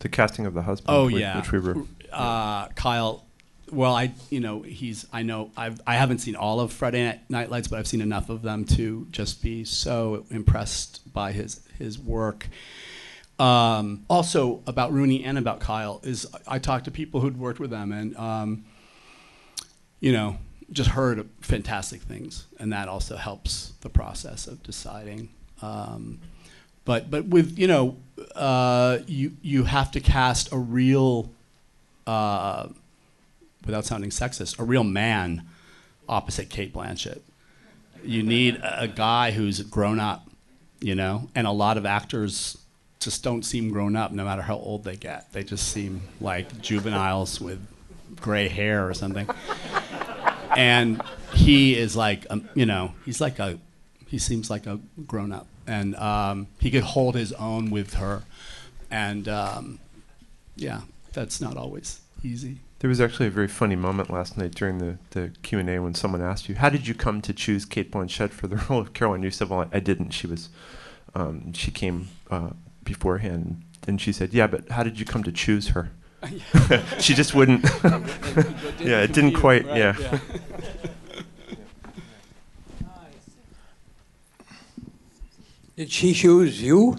[0.00, 0.96] The casting of the husband.
[0.96, 1.76] Oh which, yeah, which we were.
[2.12, 3.24] uh, Kyle.
[3.70, 7.20] Well, I you know he's I know I've I haven't seen all of Friday Night,
[7.28, 11.60] Night Lights, but I've seen enough of them to just be so impressed by his
[11.78, 12.48] his work.
[13.38, 17.70] Um, also about Rooney and about Kyle is I talked to people who'd worked with
[17.70, 18.64] them and um,
[20.00, 20.38] you know
[20.70, 25.30] just heard fantastic things, and that also helps the process of deciding.
[25.62, 26.20] Um,
[26.88, 27.96] but but with you know
[28.34, 31.30] uh, you you have to cast a real
[32.06, 32.66] uh,
[33.66, 35.46] without sounding sexist a real man
[36.08, 37.20] opposite Cate Blanchett.
[38.02, 40.30] You need a, a guy who's grown up,
[40.80, 42.56] you know, and a lot of actors
[43.00, 45.30] just don't seem grown up no matter how old they get.
[45.34, 47.60] They just seem like juveniles with
[48.16, 49.28] gray hair or something.
[50.56, 51.02] and
[51.34, 53.58] he is like, um, you know, he's like a,
[54.06, 58.22] he seems like a grown up, and um, he could hold his own with her,
[58.90, 59.78] and um,
[60.56, 60.80] yeah,
[61.12, 62.58] that's not always easy.
[62.78, 65.80] There was actually a very funny moment last night during the, the Q and A
[65.80, 68.80] when someone asked you, "How did you come to choose Cate Blanchett for the role
[68.80, 70.10] of Caroline?" You said, "Well, I, I didn't.
[70.10, 70.48] She was,
[71.14, 72.50] um, she came uh,
[72.82, 75.90] beforehand." And she said, "Yeah, but how did you come to choose her?"
[76.98, 77.64] she just wouldn't.
[78.80, 79.66] yeah, it didn't quite.
[79.66, 80.18] yeah.
[85.78, 86.98] Did she choose you?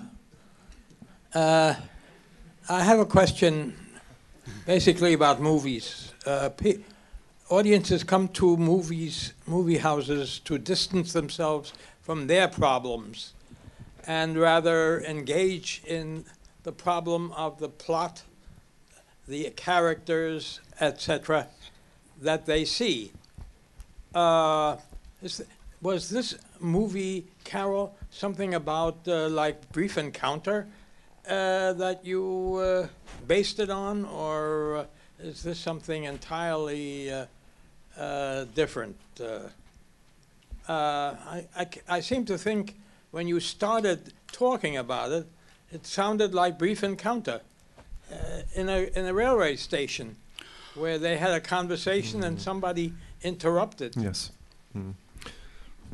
[1.34, 1.76] Uh,
[2.70, 3.76] I have a question
[4.66, 6.14] basically about movies.
[6.26, 6.50] Uh,
[7.50, 11.74] audiences come to movies, movie houses, to distance themselves
[12.04, 13.34] from their problems,
[14.08, 16.24] and rather engage in
[16.64, 18.24] the problem of the plot,
[19.28, 21.48] the characters, etc.,
[22.22, 23.12] that they see.
[24.16, 24.78] Uh,
[25.82, 30.68] was this movie, Carol, something about uh, like Brief Encounter
[31.28, 32.88] uh, that you uh,
[33.28, 34.86] based it on, or uh,
[35.20, 37.26] is this something entirely uh,
[37.98, 38.98] uh, different?
[39.20, 39.50] Uh,
[40.68, 42.76] uh, I, I I seem to think
[43.12, 45.28] when you started talking about it,
[45.72, 47.42] it sounded like Brief Encounter
[48.12, 48.16] uh,
[48.56, 50.16] in, a, in a railway station
[50.76, 52.94] where they had a conversation and somebody
[53.24, 53.96] interrupted.
[53.96, 54.32] Yes.
[54.78, 54.94] Mm.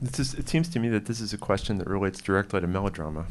[0.01, 2.67] This is, it seems to me that this is a question that relates directly to
[2.67, 3.25] melodrama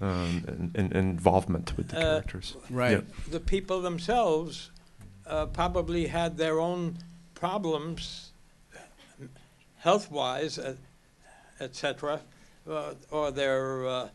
[0.00, 2.56] um, and, and, and involvement with the Uh, characters.
[2.70, 2.92] Right.
[2.92, 3.00] Yeah.
[3.30, 4.70] the people themselves
[5.26, 6.98] uh, probably had their own
[7.34, 8.30] problems,
[9.78, 10.76] health-wise, uh,
[11.60, 12.20] etc.,
[12.68, 14.08] uh, or their uh, uh,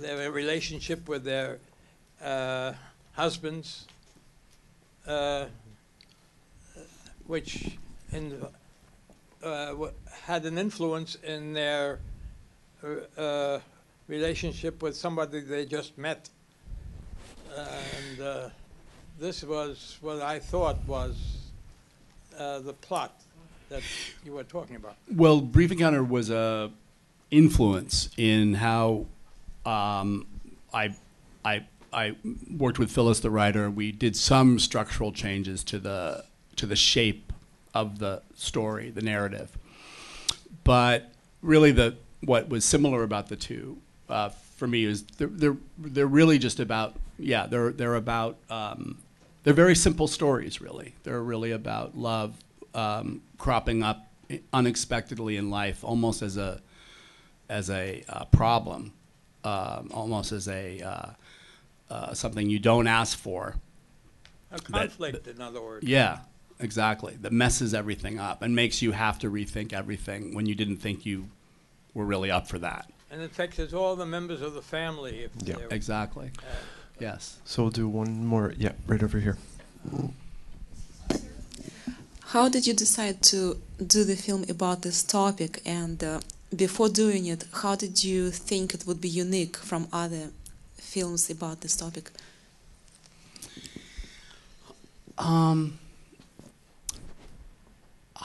[0.00, 1.58] their relationship with their
[2.22, 2.72] uh,
[3.12, 3.86] husbands,
[5.06, 5.46] uh,
[7.26, 7.78] which
[8.12, 8.52] in, w-
[9.42, 12.00] had an influence in their
[12.82, 13.60] uh, uh,
[14.06, 16.28] relationship with somebody they just met.
[17.56, 18.48] And uh,
[19.18, 21.16] this was what I thought was
[22.38, 23.20] uh, the plot
[23.68, 23.82] that
[24.24, 24.96] you were talking about.
[25.12, 26.70] Well, Brief Encounter was a
[27.30, 29.06] influence in how
[29.66, 30.26] um,
[30.72, 30.94] I,
[31.44, 32.16] I, I
[32.56, 33.70] worked with Phyllis, the writer.
[33.70, 36.24] We did some structural changes to the
[36.56, 37.27] to the shape
[37.74, 39.56] of the story, the narrative.
[40.64, 41.12] But
[41.42, 46.06] really, the what was similar about the two uh, for me is they're, they're they're
[46.06, 48.98] really just about yeah they're they're about um,
[49.44, 50.94] they're very simple stories really.
[51.04, 52.36] They're really about love
[52.74, 54.08] um, cropping up
[54.52, 56.60] unexpectedly in life, almost as a
[57.48, 58.92] as a uh, problem,
[59.44, 61.10] um, almost as a uh,
[61.90, 63.56] uh, something you don't ask for.
[64.50, 65.86] A conflict, in other words.
[65.86, 66.20] Yeah,
[66.60, 67.16] exactly.
[67.20, 71.04] That messes everything up and makes you have to rethink everything when you didn't think
[71.06, 71.28] you
[71.94, 72.90] were really up for that.
[73.10, 75.24] And it affects all the members of the family.
[75.24, 75.56] If Yeah.
[75.56, 76.30] they're, Exactly.
[76.38, 76.42] uh,
[77.00, 77.38] Yes.
[77.44, 78.52] So we'll do one more.
[78.58, 79.38] Yeah, right over here.
[82.32, 83.56] How did you decide to
[83.86, 85.62] do the film about this topic?
[85.64, 86.20] And uh,
[86.54, 90.30] before doing it, how did you think it would be unique from other
[90.76, 92.10] films about this topic?
[95.16, 95.78] Um,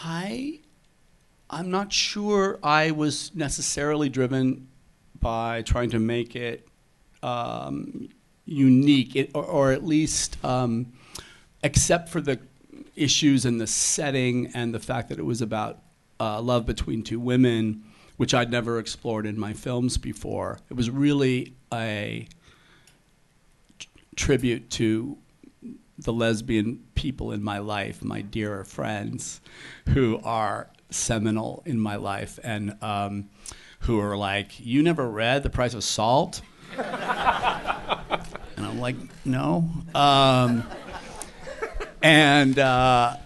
[0.04, 0.60] I,
[1.49, 4.68] I'm not sure I was necessarily driven
[5.20, 6.68] by trying to make it
[7.22, 8.10] um,
[8.45, 10.91] unique, it, or, or at least, um,
[11.64, 12.39] except for the
[12.95, 15.80] issues and the setting and the fact that it was about
[16.20, 17.84] uh, love between two women,
[18.18, 20.60] which I'd never explored in my films before.
[20.70, 22.28] It was really a
[24.16, 25.18] tribute to
[25.98, 29.41] the lesbian people in my life, my dearer friends,
[29.89, 33.30] who are seminal in my life and um,
[33.82, 36.41] who are like, You never read The Price of Salt?
[36.78, 36.86] and
[38.58, 39.70] I'm like, No.
[39.94, 40.64] Um,
[42.02, 43.18] and, uh,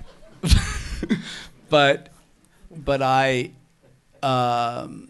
[1.69, 2.09] but,
[2.71, 3.51] but I,
[4.21, 5.09] um,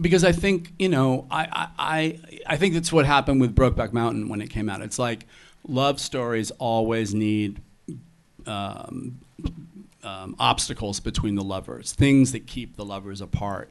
[0.00, 4.28] because I think you know I, I, I think that's what happened with Brokeback Mountain
[4.28, 4.82] when it came out.
[4.82, 5.26] It's like
[5.68, 7.60] love stories always need
[8.46, 9.18] um,
[10.02, 13.70] um, obstacles between the lovers, things that keep the lovers apart,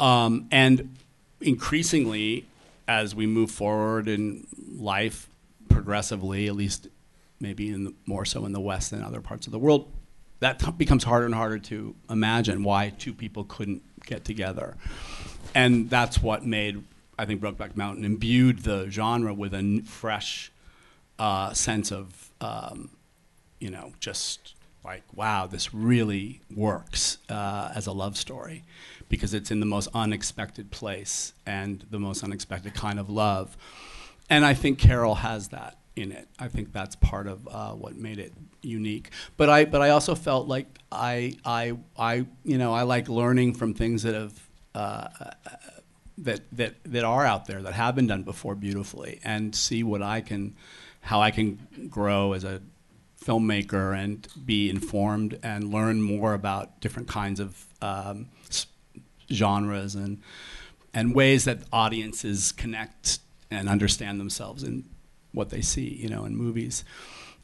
[0.00, 0.96] um, and
[1.40, 2.46] increasingly
[2.88, 4.46] as we move forward in
[4.76, 5.28] life,
[5.68, 6.88] progressively, at least
[7.40, 9.90] maybe in the, more so in the West than other parts of the world,
[10.40, 14.76] that t- becomes harder and harder to imagine why two people couldn't get together.
[15.54, 16.82] And that's what made,
[17.18, 20.51] I think, Brokeback Mountain imbued the genre with a n- fresh
[21.22, 22.90] uh, sense of, um,
[23.60, 24.54] you know, just
[24.84, 28.64] like, wow, this really works uh, as a love story
[29.08, 33.56] because it's in the most unexpected place and the most unexpected kind of love.
[34.28, 36.26] And I think Carol has that in it.
[36.40, 39.10] I think that's part of uh, what made it unique.
[39.36, 43.54] But I, but I also felt like I, I, I, you know, I like learning
[43.54, 45.06] from things that have, uh,
[46.18, 50.02] that, that, that are out there that have been done before beautifully, and see what
[50.02, 50.54] I can,
[51.02, 51.58] how I can
[51.90, 52.60] grow as a
[53.22, 58.28] filmmaker and be informed and learn more about different kinds of um,
[59.30, 60.20] genres and
[60.94, 63.18] and ways that audiences connect
[63.50, 64.84] and understand themselves in
[65.32, 66.84] what they see, you know, in movies.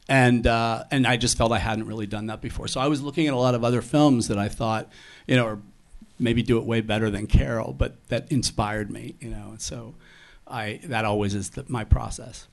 [0.07, 2.67] and uh, and I just felt I hadn't really done that before.
[2.67, 4.89] So I was looking at a lot of other films that I thought,
[5.27, 5.59] you know, or
[6.19, 9.49] maybe do it way better than Carol, but that inspired me, you know.
[9.51, 9.95] And so
[10.47, 12.47] I that always is the, my process.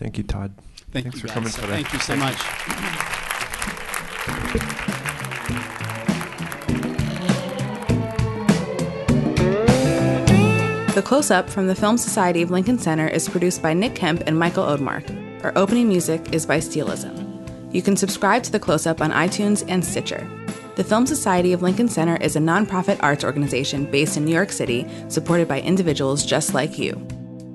[0.00, 0.54] Thank you, Todd.
[0.92, 1.34] Thank Thanks you for guys.
[1.34, 1.82] coming today.
[1.82, 2.38] Thank you so Thank much.
[10.94, 14.22] The Close Up from the Film Society of Lincoln Center is produced by Nick Kemp
[14.26, 15.44] and Michael Odmark.
[15.44, 17.26] Our opening music is by Steelism.
[17.70, 20.26] You can subscribe to The Close Up on iTunes and Stitcher.
[20.76, 24.50] The Film Society of Lincoln Center is a nonprofit arts organization based in New York
[24.50, 27.06] City, supported by individuals just like you.